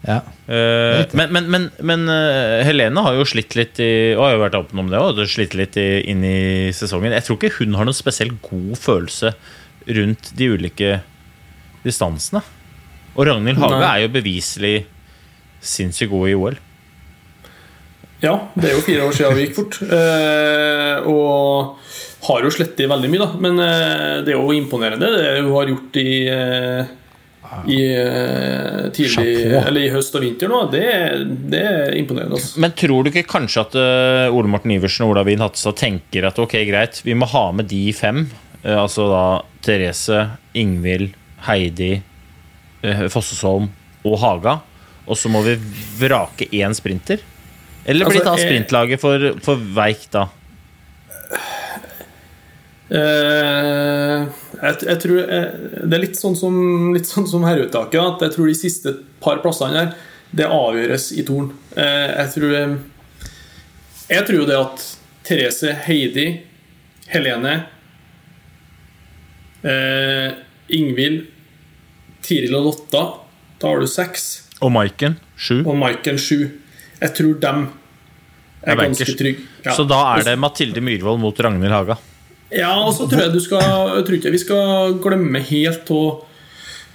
[0.00, 0.20] Ja.
[0.48, 4.38] Uh, men men, men, men eh, Helene har jo slitt litt i Og har jo
[4.40, 7.12] vært åpen om det også, slitt litt i, inn i sesongen.
[7.12, 9.34] Jeg tror ikke hun har noen spesielt god følelse
[9.90, 10.94] rundt de ulike
[11.84, 12.42] distansene.
[13.16, 13.92] Og Ragnhild Hage Nei.
[13.92, 14.74] er jo beviselig
[15.60, 16.58] sinnssykt god i OL.
[18.20, 19.78] Ja, det er jo fire år siden vi gikk fort.
[19.96, 21.78] Eh, og
[22.26, 23.28] har jo slettet veldig mye, da.
[23.40, 26.90] Men eh, det er jo imponerende det hun har gjort i, eh,
[27.72, 30.60] i eh, tidlig Eller i høst og vinter nå.
[30.72, 30.84] Det,
[31.52, 32.36] det er imponerende.
[32.36, 32.60] Altså.
[32.60, 36.28] Men tror du ikke kanskje at uh, Ole Morten Iversen og Ola Wien Hatstad tenker
[36.28, 38.26] at ok, greit, vi må ha med de fem?
[38.60, 39.24] Uh, altså da
[39.64, 40.26] Therese,
[40.60, 41.16] Ingvild,
[41.48, 41.94] Heidi,
[42.84, 43.72] uh, Fossesholm
[44.04, 44.60] og Haga.
[45.08, 45.56] Og så må vi
[45.98, 47.24] vrake én sprinter?
[47.84, 50.26] Eller blir Altså, da sprintlaget for, for veik da?
[52.90, 54.26] Uh,
[54.58, 55.50] jeg, jeg tror eh,
[55.86, 56.54] Det er litt sånn som,
[56.90, 58.00] litt sånn som herreuttaket.
[58.02, 59.92] At jeg tror de siste par plassene her
[60.34, 61.52] Det avgjøres i torn.
[61.76, 62.56] Uh, jeg tror
[64.10, 64.86] Jeg tror det at
[65.28, 66.26] Therese, Heidi,
[67.10, 67.60] Helene
[70.72, 71.26] Ingvild,
[72.24, 73.02] Tiril og Lotta
[73.60, 74.48] Da har du seks.
[74.64, 75.60] Og Maiken, sju.
[75.60, 76.48] Og Maiken sju.
[77.00, 77.68] Jeg tror dem
[78.60, 79.44] Er er ganske trygge.
[79.64, 79.74] Ja.
[79.76, 81.96] Så da er det Mathilde Myhrvold mot Ragnhild Haga.
[82.52, 86.26] Ja, og så tror jeg du skal Jeg tror ikke vi skal glemme helt og,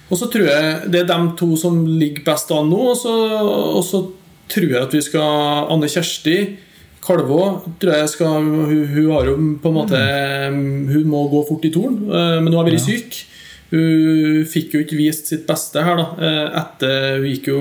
[0.06, 3.14] og så tror jeg det er de to som ligger best an nå, og så,
[3.72, 4.04] og så
[4.52, 6.36] tror jeg at vi skal Anne Kjersti
[7.06, 7.40] Kalvå
[7.80, 9.98] tror jeg skal hun, hun har jo på en måte
[10.92, 13.18] Hun må gå fort i torn, eh, men hun har vært syk.
[13.70, 16.06] Hun fikk jo ikke vist sitt beste her, da.
[16.18, 17.60] eh, Etter Hun gikk jo,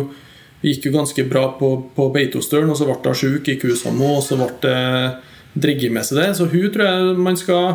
[0.66, 4.24] gikk jo ganske bra på, på Beitostølen, og så ble hun syk i Kusamo, og
[4.26, 4.80] så ble det
[5.66, 6.32] drigge med seg det.
[6.38, 7.70] Så hun tror jeg man skal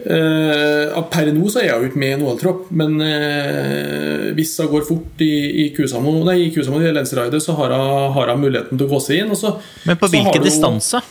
[0.00, 4.70] Uh, Per nå så er hun ikke med i en OL-tropp, men uh, hvis hun
[4.72, 8.40] går fort i, i Kusamo Nei, i Kusamo i Lensraidet, så har hun, har hun
[8.40, 9.34] muligheten til å gå seg inn.
[9.36, 9.52] Så,
[9.84, 11.02] Men på hvilken distanse?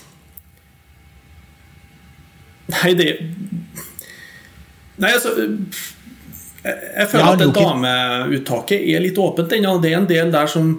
[2.74, 3.12] Nei, det
[5.00, 5.36] Nei, altså
[6.64, 9.78] Jeg, jeg føler Ja, at det dameuttaket er litt åpent ennå.
[9.80, 10.72] Det er en del der som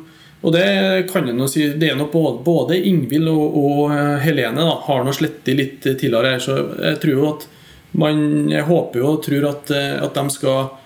[0.43, 0.67] Og det
[1.13, 5.05] kan nå si Det er nok både, både Ingvild og, og eh, Helene da, har
[5.05, 7.49] nå slettet litt tidligere så jeg tror jo at
[8.01, 10.77] man Jeg håper jo og tror at, eh, at de skal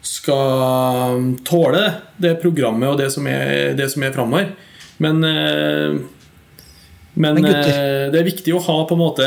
[0.00, 1.82] skal tåle
[2.16, 4.46] det programmet og det som er, det som er framover.
[4.96, 5.98] Men eh,
[7.12, 9.26] Men, Men det er viktig å ha på en måte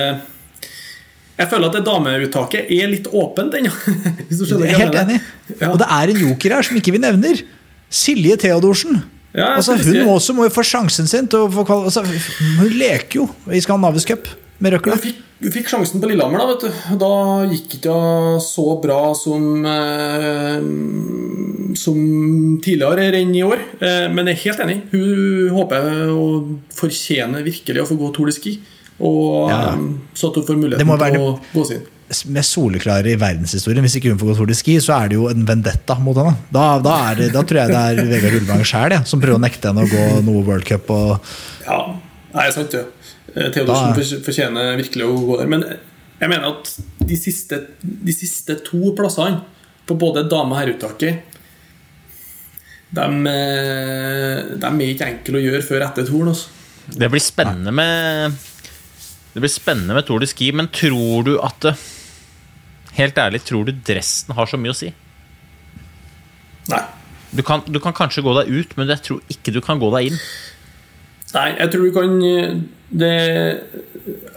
[1.34, 3.72] Jeg føler at det dameuttaket er litt åpent ennå.
[4.30, 5.18] Jeg Helt enig.
[5.58, 5.72] Ja.
[5.72, 7.42] Og det er en joker her som ikke vi nevner.
[7.94, 9.02] Silje Theodorsen.
[9.34, 10.06] Ja, altså, hun jeg...
[10.08, 11.66] også må jo få sjansen sin få.
[11.66, 14.30] Altså, hun leker jo i Skandinavisk Cup
[14.62, 14.94] med røkla.
[14.94, 17.00] Hun fikk, hun fikk sjansen på Lillehammer, da, vet du.
[17.02, 17.14] Da
[17.50, 17.96] gikk ikke
[18.46, 20.68] så bra som eh,
[21.82, 21.98] Som
[22.62, 23.66] tidligere renn i år.
[23.82, 24.78] Eh, men jeg er helt enig.
[24.94, 28.58] Hun håper og fortjener virkelig å få gå Tour de Ski.
[29.00, 29.74] Og, Ja.
[29.74, 29.80] eh,
[30.14, 31.82] så at hun får muligheten være til å gå sin.
[32.30, 33.82] Med soleklare i verdenshistorien.
[33.82, 36.16] Hvis ikke hun får gå Tour de Ski, så er det jo en vendetta mot
[36.16, 36.36] henne.
[36.52, 39.42] Da, da, er det, da tror jeg det er Vegard Ulvang sjæl som prøver å
[39.42, 40.90] nekte henne å gå noe World Cup.
[40.92, 41.20] Og,
[41.66, 41.96] Ja,
[42.36, 42.86] Nei, sant, det.
[43.36, 45.48] Eh, Theodorsen Da- fortjener virkelig å gå der.
[45.48, 45.64] Men
[46.20, 49.42] jeg mener at de siste, de siste to plassene
[49.88, 51.22] på både dame- og herreuttaket
[52.94, 56.28] de, eh, de er ikke enkle å gjøre før etter torn.
[56.30, 56.48] Altså.
[56.94, 58.34] Det blir spennende med
[59.34, 61.76] Det blir spennende med Tour de Ski, men tror du at det,
[62.94, 64.92] Helt ærlig, tror du dressen har så mye å si?
[66.70, 66.82] Nei.
[67.34, 69.90] Du kan, du kan kanskje gå deg ut, men jeg tror ikke du kan gå
[69.96, 70.20] deg inn.
[71.34, 73.14] Nei, jeg tror du kan det,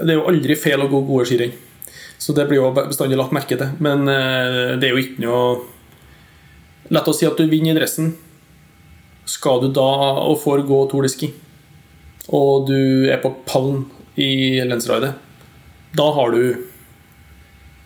[0.01, 1.53] det er jo aldri feil å gå gode skirenn.
[2.17, 3.75] Så det blir jo bestandig lagt merke til.
[3.85, 5.49] Men eh, det er jo ikke noe
[6.87, 8.13] Lett å si at du vinner i dressen.
[9.27, 9.91] Skal du da
[10.23, 11.33] og får gå Tour de Ski,
[12.31, 13.81] og du er på pallen
[14.17, 15.13] i lensraidet,
[15.97, 16.43] da har du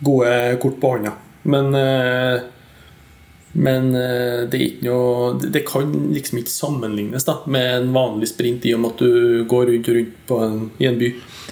[0.01, 1.13] gode kort på hånda.
[1.51, 2.41] Men eh,
[3.53, 8.29] men eh, det er ikke noe Det kan liksom ikke sammenlignes da med en vanlig
[8.31, 11.09] sprint i og med at du går rundt og rundt på en, i en by.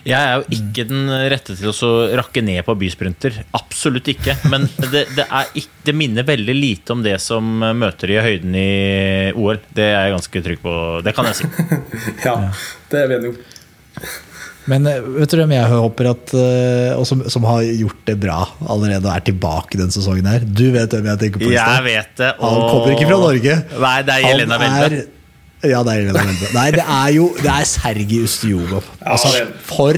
[0.08, 3.42] Jeg er jo ikke den rette til å rakke ned på bysprinter.
[3.58, 4.38] Absolutt ikke.
[4.52, 5.28] Men det, det,
[5.60, 8.70] ikke, det minner veldig lite om det som møter i høyden i
[9.36, 9.60] OL.
[9.76, 10.76] Det er jeg ganske trygg på.
[11.04, 11.52] Det kan jeg si.
[12.30, 12.38] Ja,
[12.92, 13.59] det er vi enige om.
[14.68, 18.18] Men eh, vet du hvem jeg håper at eh, Og som, som har gjort det
[18.20, 20.44] bra allerede og er tilbake den sesongen her?
[20.44, 21.52] Du vet hvem jeg tenker på?
[21.54, 22.34] Jeg vet det.
[22.42, 23.56] Han kommer ikke fra Norge.
[23.86, 25.00] Nei, det er Jelena er-
[25.70, 26.52] Ja, det er Jelena Velde.
[26.56, 28.86] Nei, det er jo det er Sergij Ustjugov.
[29.04, 29.98] Altså, for,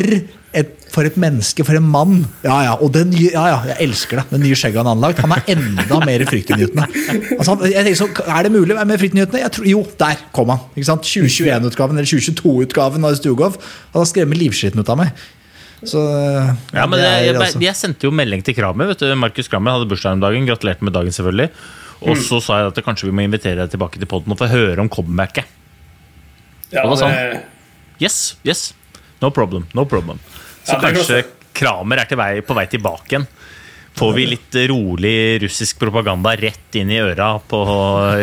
[0.92, 2.18] for et menneske, for en mann.
[2.44, 4.26] Ja, ja, og det nye, ja, ja, jeg elsker det.
[4.34, 5.22] Det nye skjegget han har anlagt.
[5.24, 6.88] Han er enda mer fryktinngytende.
[7.40, 9.42] Altså, jeg tenker så, er det mulig å være mer fryktinngytende?
[9.46, 10.66] Jeg Jo, der kom han.
[10.76, 11.08] Ikke sant?
[11.08, 13.56] 2021-utgaven eller 2022-utgaven av Stugov.
[13.94, 15.14] Han har skrevet livskiten ut av meg.
[15.82, 15.98] Så
[16.76, 18.92] Ja, men det jeg, er jeg, altså- jeg sendte jo melding til Kramer.
[18.92, 19.16] Vet du.
[19.16, 20.46] Markus Kramer hadde bursdag om dagen.
[20.46, 21.50] Gratulerte med dagen, selvfølgelig.
[22.02, 22.22] Og Mm.
[22.28, 24.80] så sa jeg at kanskje vi må invitere deg tilbake til poden og få høre
[24.80, 25.46] om comebacket.
[26.72, 27.12] Ja, Det var sånn.
[27.16, 27.42] det,
[28.02, 28.74] Yes, yes.
[29.22, 29.68] No problem.
[29.76, 30.20] No problem.
[30.64, 31.24] Så Ja, kanskje.
[31.54, 33.26] Kramer er til vei, på vei tilbake igjen.
[34.00, 37.60] Får vi litt rolig russisk propaganda rett inn i øra på,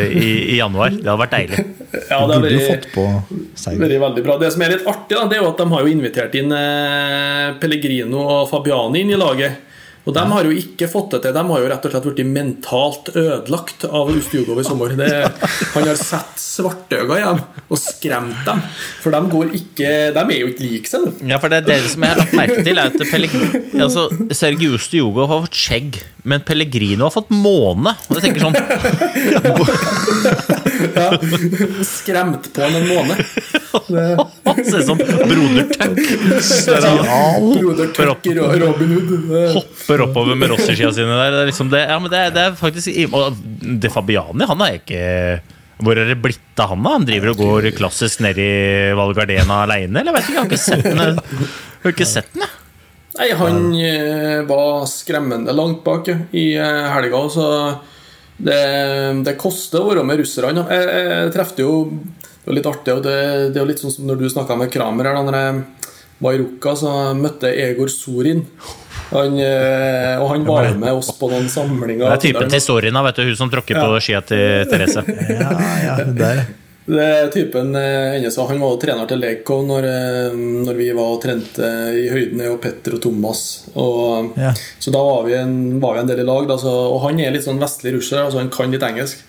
[0.01, 0.95] i, i januar?
[0.97, 1.59] Det hadde vært deilig.
[2.09, 3.05] ja, det Burde veldig, fått på
[3.53, 3.83] seier.
[3.83, 4.39] veldig, veldig bra.
[4.41, 6.55] Det som er litt artig, da, det er jo at de har jo invitert inn
[6.57, 9.61] eh, Pellegrino og Fabiani inn i laget.
[10.09, 11.35] Og de har jo ikke fått det til.
[11.37, 14.95] De har jo rett og slett blitt mentalt ødelagt av Ustjugov i sommer.
[14.97, 15.11] Det,
[15.75, 18.63] han har sett svartøyne i dem og skremt dem.
[19.03, 21.11] For de går ikke De er jo ikke like seg.
[21.29, 24.07] Ja, for det er det som jeg har lagt merke til, er at Pellegr- altså,
[24.35, 27.93] Sergio Ustjugov har fått skjegg, men Pellegrino har fått måne.
[28.09, 28.57] Og jeg tenker sånn
[31.85, 33.17] Skremt på en måne.
[34.49, 35.99] Han ser ut som Broder Tuck.
[37.61, 39.11] Broder Tuck i Robin Hood.
[39.29, 39.63] Det-
[39.99, 41.35] Hopper oppover med Rossi-skia sine der.
[41.35, 43.39] Det er, liksom det, ja, men det, det er faktisk Og
[43.83, 45.03] De Fabiani, han er ikke
[45.83, 46.95] Hvor er det blitt av han, da?
[46.97, 48.53] Han driver og går klassisk ned i
[48.99, 50.11] Val Gardena aleine, eller?
[50.11, 52.43] Jeg vet ikke, jeg har ikke sett den.
[52.43, 52.57] Jeg jeg.
[53.19, 57.23] Nei, han eh, var skremmende langt bak ja, i eh, helga.
[57.33, 57.47] Så
[58.39, 58.59] det,
[59.27, 60.63] det koster å være med russerne.
[60.71, 63.17] Jeg, jeg trefte jo Det var litt artig, og det,
[63.55, 65.19] det er litt sånn som når du snakka med Kramer her.
[65.19, 65.65] da når jeg
[66.25, 68.45] var i Ruka, så møtte jeg Egor Sorin.
[69.09, 72.05] Han, eh, og han var med oss på noen samlinger.
[72.05, 73.25] Det er typen til Sorina, vet du.
[73.31, 75.05] Hun som tråkker på skia til Therese.
[75.39, 75.53] Ja,
[75.85, 76.43] ja, der.
[76.89, 80.87] Det er typen eh, hennes, Han var jo trener til Legco når, eh, når vi
[80.97, 83.43] var og trente i høyden, jeg og Petter og Thomas.
[83.75, 84.53] Og, Ja.
[84.81, 86.49] Så da var vi, en, var vi en del i lag.
[86.49, 89.25] Da, så, og han er litt sånn vestlig russer, altså han kan litt engelsk.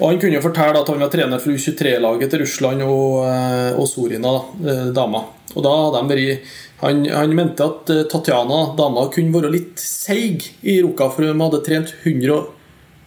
[0.00, 3.18] Og Han kunne jo fortelle at han var trener for U23-laget til Russland og,
[3.76, 4.30] og Sorina,
[4.64, 5.26] da, dama.
[5.56, 9.82] Og da hadde de vært han, han mente at eh, Tatjana, dama, kunne være litt
[9.82, 12.46] seig i Ruka, for hun hadde trent 100,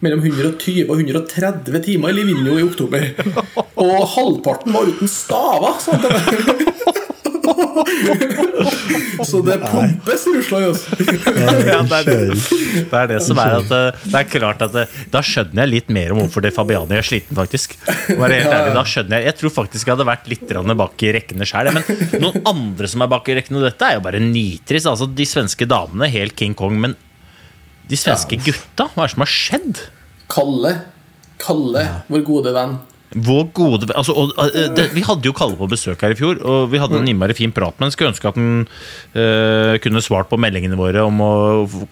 [0.04, 3.08] mellom 120 og 130 timer i Livigno i oktober.
[3.84, 5.80] Og halvparten var uten staver!
[5.82, 7.63] sa han til meg.
[9.30, 10.96] Så det pumpes Russland, altså.
[10.98, 12.16] Ja, det, er det.
[12.90, 15.72] det er det som er at eh, Det er klart at det, Da skjønner jeg
[15.72, 17.76] litt mer om hvorfor det Fabiani er sliten, faktisk.
[18.10, 20.54] Være helt ærlig, da skjønner Jeg Jeg tror faktisk jeg hadde vært litt
[20.84, 21.70] bak i rekkene sjøl.
[21.74, 21.84] Men
[22.22, 24.88] noen andre som er bak i rekkene, og dette er jo bare nitrist.
[24.90, 26.96] Altså, de svenske damene, helt King Kong, men
[27.90, 29.84] de svenske gutta, hva er det som har skjedd?
[30.32, 30.74] Kalle.
[31.42, 32.78] Kalle, vår gode venn.
[33.14, 36.40] Vår gode altså, og, eh, det, Vi hadde jo Kalle på besøk her i fjor,
[36.42, 37.92] og vi hadde en innmari fin prat Men.
[37.94, 41.34] Skulle ønske at han uh, kunne svart på meldingene våre om å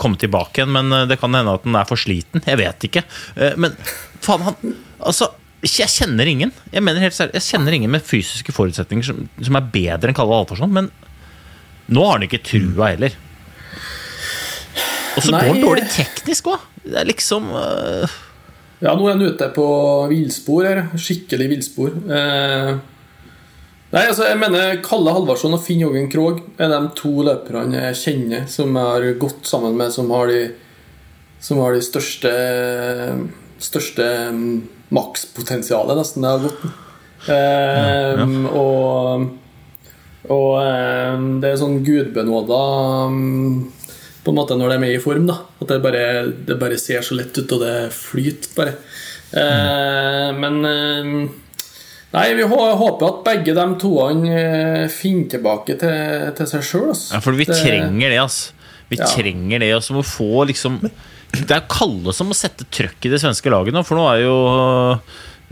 [0.00, 2.42] komme tilbake igjen, men eh, det kan hende at han er for sliten.
[2.46, 3.04] Jeg vet ikke.
[3.38, 3.76] Uh, men
[4.22, 5.32] faen, han Altså,
[5.66, 9.58] jeg kjenner ingen Jeg mener helt seriøst, jeg kjenner ingen med fysiske forutsetninger som, som
[9.58, 10.90] er bedre enn Kalle Halvorsson, men
[11.92, 13.16] nå har han ikke trua heller.
[15.16, 16.68] Og så går han dårlig teknisk òg.
[16.86, 18.14] Det er liksom øh,
[18.82, 19.66] Ja, nå er han ute på
[20.10, 20.82] villspor her.
[20.98, 21.94] Skikkelig villspor.
[21.94, 22.72] Eh,
[23.92, 28.00] nei, altså, jeg mener Kalle Halvarsson og Finn Joggen Krogh er de to løperne jeg
[28.02, 30.42] kjenner som jeg har gått sammen med, som har de,
[31.42, 32.34] som har de største
[33.62, 34.02] Største
[34.34, 34.46] mm,
[34.90, 36.64] makspotensialet, nesten, jeg har gått
[37.28, 38.26] Eh, ja, ja.
[38.58, 39.28] Og,
[40.32, 42.62] og eh, det er sånn gudbenåda
[43.12, 43.60] mm,
[44.22, 45.26] på en måte når de er med i form.
[45.26, 46.02] da At det bare,
[46.46, 48.74] det bare ser så lett ut, og det flyter bare.
[49.32, 51.12] Eh, men eh,
[52.12, 56.90] Nei, vi håper at begge de toene eh, finner tilbake til, til seg sjøl.
[56.92, 58.52] Ja, for vi trenger det, altså.
[58.92, 59.06] Vi Ja.
[59.08, 59.94] trenger det, altså.
[59.96, 60.74] Må få liksom
[61.32, 64.18] Det er Kalle som må sette trøkk i det svenske laget nå, for nå er
[64.26, 64.34] jo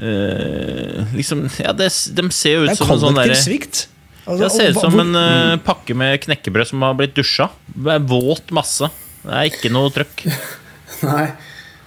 [0.05, 3.41] øh, Liksom Ja, det, de ser jo ut som en sånn Det er kollektiv derre
[3.41, 3.87] svikt.
[4.31, 7.49] Altså, Det ser ut som en uh, pakke med knekkebrød som har blitt dusja.
[7.75, 8.91] Det er våt masse.
[9.25, 10.27] Det er ikke noe trøkk.
[11.09, 11.27] Nei.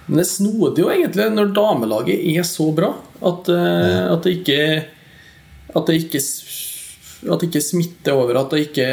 [0.04, 2.90] Men det er snodig jo egentlig når damelaget er så bra
[3.24, 4.58] at, uh, at det ikke
[5.72, 6.20] At det ikke
[7.24, 8.88] At det ikke smitter over, at det ikke,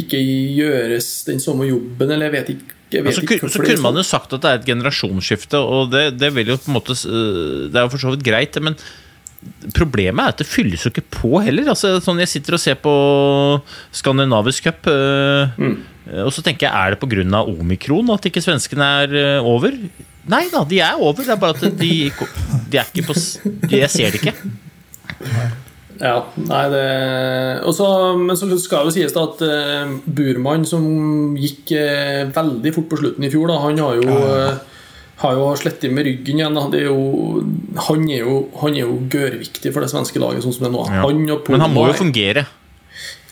[0.00, 0.20] ikke
[0.56, 2.76] gjøres den samme jobben, eller jeg vet ikke.
[2.90, 4.00] Vet Så, så kunne man sånn.
[4.00, 7.68] jo sagt at det er et generasjonsskifte, og det, det jo på en måte øh,
[7.70, 8.78] Det er jo for så vidt greit, men
[9.76, 11.70] problemet er at det fylles jo ikke på heller.
[11.72, 12.94] Altså, sånn Jeg sitter og ser på
[13.92, 15.76] Skandinavisk cup, øh, Mm.
[16.26, 17.44] og så tenker jeg er det pga.
[17.46, 19.08] omikron at ikke svenskene er
[19.40, 19.72] øh, over?
[20.28, 21.22] Nei da, de er over.
[21.22, 22.10] Det er bare at de,
[22.70, 23.14] de er ikke på
[23.70, 24.34] Jeg ser det ikke.
[26.00, 26.84] Ja, nei, det
[27.68, 32.72] Også, Men så skal det jo sies da at uh, Burman, som gikk uh, veldig
[32.76, 34.54] fort på slutten i fjor, da, han har jo eh,
[35.20, 36.58] har jo slettet med ryggen igjen.
[36.74, 37.00] Er jo,
[37.88, 40.76] han, er jo, han er jo gørrviktig for det svenske laget, sånn som det er
[40.76, 40.84] nå.
[40.88, 41.02] Ja.
[41.06, 42.46] Han og Men han må jo fungere.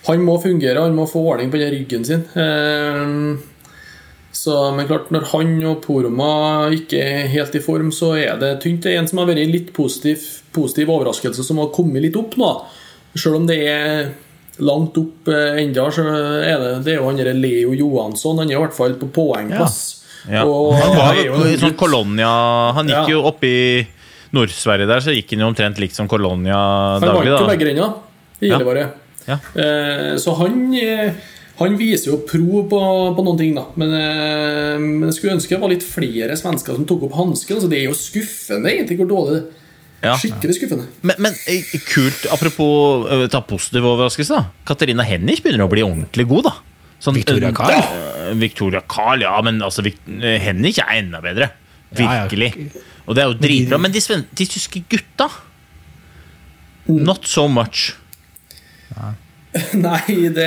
[0.08, 2.24] Han må fungere, han må få ordning på den ryggen sin.
[2.38, 3.56] Eh,
[4.38, 8.52] Så, men klart, når han og Poroma ikke er helt i form, så er det
[8.62, 8.84] tynt.
[8.84, 10.22] Det er en som har vært en litt positiv,
[10.54, 12.50] positiv overraskelse, som har kommet litt opp nå.
[13.18, 14.12] Selv om det er
[14.62, 18.38] langt opp eh, enda, så er det, det er jo han Leo Johansson.
[18.38, 19.80] Han er i hvert fall på poengplass.
[19.90, 19.97] Ja.
[20.44, 22.28] Og Han var jo jo i sånn Kolonia
[22.76, 23.06] Han gikk Ja.
[23.14, 23.86] jo opp i
[24.34, 26.58] Nord-Sverige der, så gikk han jo omtrent likt som Kolonia
[27.00, 27.94] Han vant jo begge renner
[28.42, 28.58] i Ja.
[29.28, 29.36] Ja.
[29.60, 31.12] Eh, så han, eh,
[31.58, 32.80] han viser jo pro på,
[33.16, 33.64] på noen ting, da.
[33.76, 37.58] Men, eh, men jeg skulle ønske det var litt flere svensker som tok opp hansken.
[37.58, 39.64] Altså, det er jo skuffende, egentlig, hvor dårlig det er.
[40.06, 40.14] Ja.
[40.14, 40.86] Skikkelig skuffende.
[41.02, 44.44] Men, men eh, kult, apropos eh, ta positiv overraskelse, da.
[44.70, 46.54] Katarina Hennig begynner å bli ordentlig god, da.
[46.98, 47.70] Sånn, Victoria Carl?
[47.70, 50.38] Da- Victoria Carl, ja, men altså eh,
[50.84, 51.50] er enda bedre.
[51.96, 52.50] Virkelig.
[53.06, 53.78] Og det er jo dritbra.
[53.80, 54.02] Men de,
[54.36, 55.28] de tyske gutta
[56.88, 57.90] Not so much.
[58.96, 59.12] Nei,
[60.38, 60.46] det,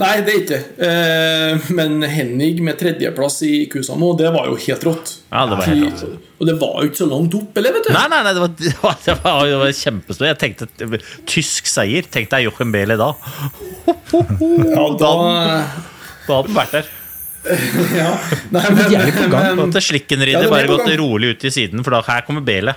[0.00, 4.86] nei, det er ikke eh, Men Henning med tredjeplass i Kusamo, det var jo helt
[4.88, 5.12] rått.
[5.28, 6.28] Ja, det var helt rått.
[6.40, 7.74] Og det var jo ikke så langt opp, eller?
[7.76, 7.92] vet du?
[7.92, 10.28] Nei, nei, nei, det var, det var, det var, var kjempestort.
[10.30, 10.70] Jeg tenkte
[11.28, 12.08] tysk seier.
[12.10, 13.10] Tenk deg Jochen Bele da.
[14.10, 15.10] Ja, da,
[16.26, 16.88] Da hadde han vært der.
[17.96, 18.10] ja.
[18.52, 21.52] Nei, men, men, men, men- At Ja, Slikkenridet det er bare gått rolig ut i
[21.54, 22.74] siden, for da her kommer Bele.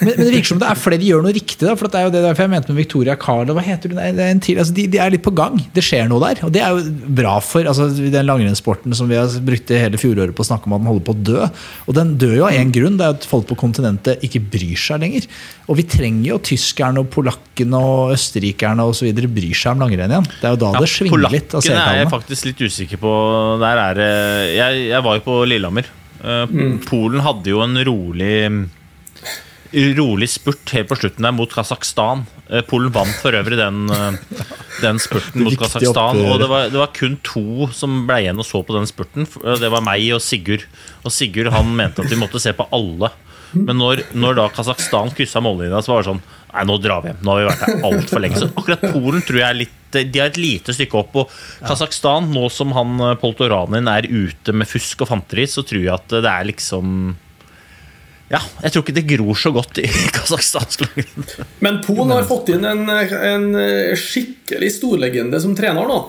[0.00, 1.60] Men, men det virker som det er flere de gjør noe riktig.
[1.62, 3.50] Da, for det er jo det derfor jeg mente med Victoria Carl.
[3.56, 4.00] Hva heter hun?
[4.00, 5.58] Det er en til, altså de, de er litt på gang.
[5.76, 6.42] Det skjer noe der.
[6.46, 10.36] Og det er jo bra for altså, den langrennssporten som vi har brukt hele fjoråret
[10.36, 11.50] på å snakke om at den holder på å dø.
[11.86, 12.98] Og den dør jo av én grunn.
[13.00, 15.28] Det er at folk på kontinentet ikke bryr seg lenger.
[15.66, 19.84] Og vi trenger jo tyskerne og polakkene og østerrikerne og så videre bryr seg om
[19.86, 20.30] langrenn igjen.
[20.40, 23.12] Det er jo da det svinger litt Polakkene er jeg faktisk litt usikker på.
[23.62, 24.10] Der er det
[24.56, 25.94] Jeg, jeg var jo på Lillehammer.
[26.26, 26.80] Mm.
[26.86, 28.34] Polen hadde jo en rolig
[29.72, 32.24] Rolig spurt helt på slutten der mot Kasakhstan.
[32.50, 34.18] Eh, Polen vant for øvrig den, eh,
[34.82, 36.20] den spurten mot Kasakhstan.
[36.30, 39.26] Og det var, det var kun to som ble igjen og så på den spurten.
[39.44, 40.64] Eh, Det var meg og Sigurd.
[41.04, 43.10] Og Sigurd han mente at vi måtte se på alle.
[43.56, 46.22] Men når, når da Kasakhstan kryssa mållinja, så var det sånn
[46.56, 47.18] Nei, nå drar vi hjem.
[47.20, 48.38] Nå har vi vært her altfor lenge.
[48.40, 51.16] Så akkurat Polen tror jeg er litt De har et lite stykke opp.
[51.20, 51.34] Og
[51.66, 56.08] Kasakhstan, nå som han Poltoranin er ute med fusk og fanteri, så tror jeg at
[56.08, 57.16] det er liksom
[58.30, 61.28] Ja, jeg tror ikke det gror så godt i kasakhstansk langrenn.
[61.62, 63.46] Men Polen har fått inn en, en
[64.00, 66.00] skikkelig storlegende som trener nå.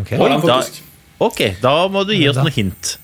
[0.00, 0.10] Ok.
[0.18, 0.60] Oi, da-
[1.22, 2.96] Ok, da må du gi oss noe hint.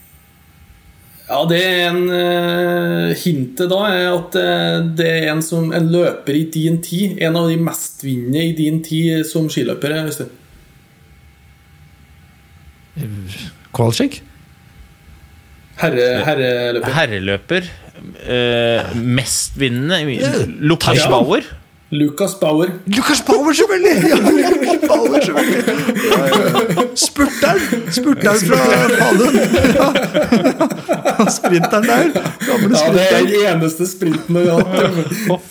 [1.31, 5.87] Ja, det er en uh, Hintet da er at uh, det er en, som, en
[5.93, 7.21] løper i din tid.
[7.23, 10.03] En av de mestvinnende i din tid som skiløpere.
[10.11, 10.33] Øystein.
[13.73, 14.21] Kowalczyk?
[15.81, 16.93] Herre, herreløper.
[16.97, 17.71] Herreløper.
[18.27, 19.99] Eh, mestvinnende
[21.05, 21.11] Ja.
[21.11, 21.41] Bauer.
[21.91, 22.69] Lukas Bauer.
[22.87, 24.11] Lukas Bauer, selvfølgelig!
[24.11, 25.63] Ja, Lukas Bauer, selvfølgelig.
[26.07, 26.85] Ja, ja.
[26.95, 27.61] Spurteren!
[27.91, 28.59] Spurteren fra
[29.01, 29.35] Falun.
[29.75, 31.27] Ja.
[31.35, 32.13] Sprinteren der.
[32.47, 35.51] Gamle Ja, det er den eneste sprinten vi har hatt.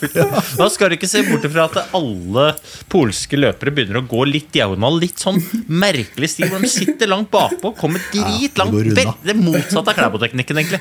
[0.56, 2.46] Da skal du ikke se bort fra at alle
[2.90, 4.96] polske løpere begynner å gå litt diagonal.
[5.02, 5.38] Litt sånn
[5.68, 8.80] merkelig stil, hvor de sitter langt bakpå, kommer dritlangt.
[8.96, 9.20] langt.
[9.28, 10.80] Det motsatte av Klæbo-teknikken, egentlig.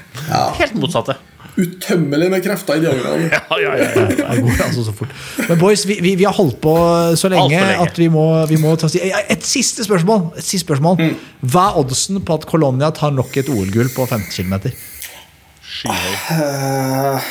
[0.61, 1.19] Helt motsatte.
[1.59, 3.25] Utømmelig med krefter i diagonalen.
[3.35, 4.05] Ja, ja, ja, ja.
[4.35, 5.11] Det går altså så fort.
[5.49, 6.73] Men boys, vi, vi, vi har holdt på
[7.19, 7.81] så lenge, lenge.
[7.87, 10.29] at vi må, vi må ta Et siste spørsmål.
[10.39, 11.01] Et siste spørsmål.
[11.41, 14.71] Hva er oddsen på at Colonia tar nok et OL-gull på 15 km?
[15.69, 16.13] Skyhøy.
[16.35, 17.27] Eh,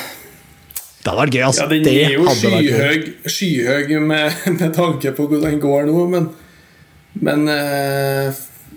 [0.99, 1.64] Det hadde vært gøy, altså.
[1.64, 6.29] Ja, den er jo skyhøy, skyhøy med, med tanke på hvordan den går nå, men
[7.18, 8.29] Men eh,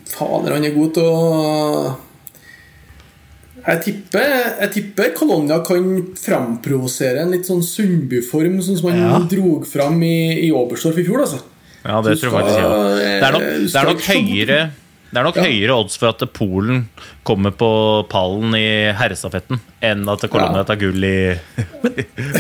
[0.10, 1.92] fader, han er god til å
[3.68, 4.28] jeg tipper,
[4.62, 5.86] jeg tipper Colonia kan
[6.18, 9.20] framprovosere en litt sånn Sundby-form, sånn som han Ja.
[9.30, 11.22] drog fram i, i Oberstdorf i fjor.
[11.26, 11.42] altså
[11.86, 12.60] Ja, det tror jeg faktisk.
[12.60, 12.70] Ja.
[12.96, 14.72] Det er nok, det er nok høyere
[15.12, 15.44] det er nok Ja.
[15.44, 16.86] høyere odds for at Polen
[17.28, 21.36] kommer på pallen i herrestafetten, enn at Colonia tar gull i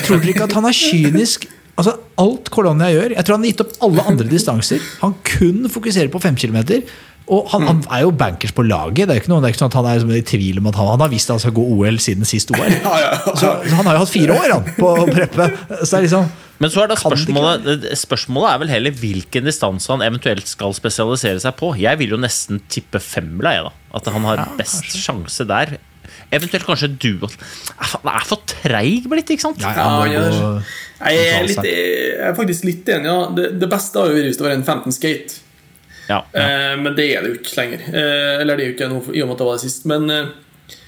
[0.05, 1.47] Tror dere ikke at han er kynisk?
[1.78, 4.80] Altså, Alt Colonia gjør Jeg tror han har gitt opp alle andre distanser.
[5.01, 6.84] Han kun fokuserer på 5 km.
[7.32, 9.05] Og han, han er jo bankers på laget.
[9.07, 10.57] Det er jo ikke, noe, det er ikke sånn at han er liksom i tvil
[10.61, 12.63] om at han, han har visst at han skal gå OL siden sist OL.
[12.65, 13.36] Ja, ja, ja.
[13.38, 15.47] Så, så han har jo hatt fire år han, på å preppe.
[15.84, 19.47] Så det er liksom Men så er da det spørsmålet, spørsmålet er vel heller hvilken
[19.47, 21.72] distanse han eventuelt skal spesialisere seg på.
[21.80, 23.95] Jeg vil jo nesten tippe femmila, jeg, da.
[24.01, 25.78] At han har best sjanse der.
[26.32, 27.30] Eventuelt kanskje duo.
[27.91, 29.61] Han er for treig blitt, ikke sant?
[29.63, 33.09] Ja, Ja, han må ja, gå- Jeg er, litt, jeg er faktisk litt enig.
[33.09, 33.17] Ja.
[33.36, 35.39] Det, det beste har jo vært hvis det var en 15 skate.
[36.10, 36.24] Ja.
[36.34, 37.86] Eh, men det er det jo ikke lenger.
[37.91, 39.86] Eh, eller det er jo ikke noe i og med at det var det sist.
[39.91, 40.30] Men eh,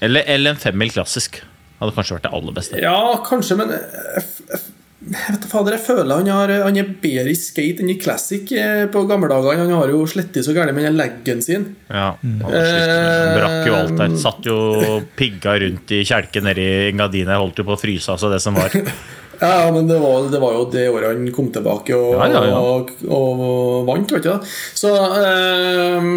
[0.04, 1.42] Eller, eller en femmil klassisk.
[1.80, 2.78] Hadde kanskje vært det aller beste.
[2.80, 2.96] ja,
[3.26, 4.60] kanskje, men jeg, jeg,
[5.04, 8.48] jeg vet fader, jeg føler han, har, han er bedre i skate enn i classic
[8.56, 9.58] eh, på gamle dager.
[9.60, 11.66] Han har jo slettet så gærent med den leggen sin.
[11.90, 14.14] Ja, han brakk jo alt der.
[14.22, 14.56] Satt jo
[15.18, 17.36] pigga rundt i kjelken nede i Engadina.
[17.42, 18.72] Holdt jo på å fryse altså det som var.
[19.40, 22.42] Ja, men det var, det var jo det året han kom tilbake og, Ja, ja,
[22.50, 22.58] ja.
[22.60, 24.54] og, og vant, vet du.
[24.76, 26.08] Så eh,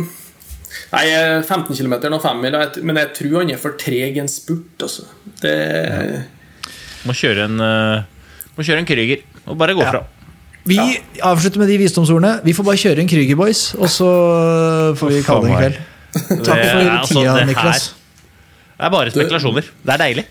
[0.93, 1.05] Nei,
[1.43, 2.55] 15 km og 5 mil,
[2.87, 5.07] men jeg tror han er for treg en spurt, altså.
[5.41, 5.55] Det
[7.07, 8.05] Må kjøre en uh,
[8.57, 9.91] Må kjøre en Krüger og bare gå Ja.
[9.91, 10.03] fra.
[10.67, 10.77] Vi
[11.23, 12.41] avslutter med de visdomsordene.
[12.43, 14.09] Vi får bare kjøre en Krüger Boys, og så
[14.99, 15.77] får vi kalle det en kveld.
[16.43, 17.85] Takk for altså tida, Niklas.
[18.77, 19.69] Det er bare spekulasjoner.
[19.87, 20.25] Det er deilig.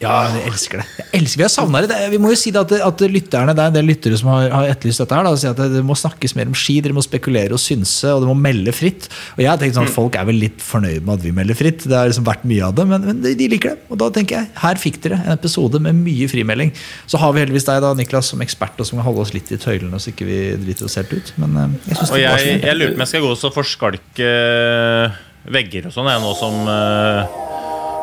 [0.00, 0.84] Ja, jeg elsker det.
[0.96, 1.96] Jeg elsker, vi har savna det.
[2.08, 4.46] Vi må jo si det at, at lytterne, det er en del lyttere som har,
[4.48, 5.16] har etterlyst dette.
[5.16, 7.60] her da, og si at det, må snakkes mer om ski, dere må spekulere og
[7.60, 9.10] synse, og det må melde fritt.
[9.34, 11.58] Og jeg har tenkt sånn at Folk er vel litt fornøyd med at vi melder
[11.58, 11.84] fritt.
[11.84, 13.90] Det har liksom vært mye av det, men, men de, liker det.
[13.92, 16.72] Og da tenker jeg, her fikk dere en episode med mye frimelding.
[17.10, 19.52] Så har vi heldigvis deg, da, Niklas, som ekspert, og som kan holde oss litt
[19.52, 21.34] i tøylene, så ikke vi driter oss helt ut.
[21.42, 23.56] Men eh, jeg synes det var jeg, jeg lurer på om jeg skal gå og
[23.60, 25.22] forskalke eh,
[25.60, 26.60] vegger og sånn, jeg, nå som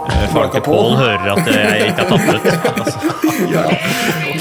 [0.05, 2.41] uh, Falke Pål hører at jeg ikke har tatt ut.
[2.77, 2.97] Altså,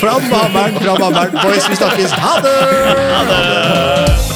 [0.01, 1.39] Fra Mameren, fra Mameren.
[1.43, 2.13] Boys, vi snakkes.
[2.13, 2.57] Ha det!
[4.27, 4.36] What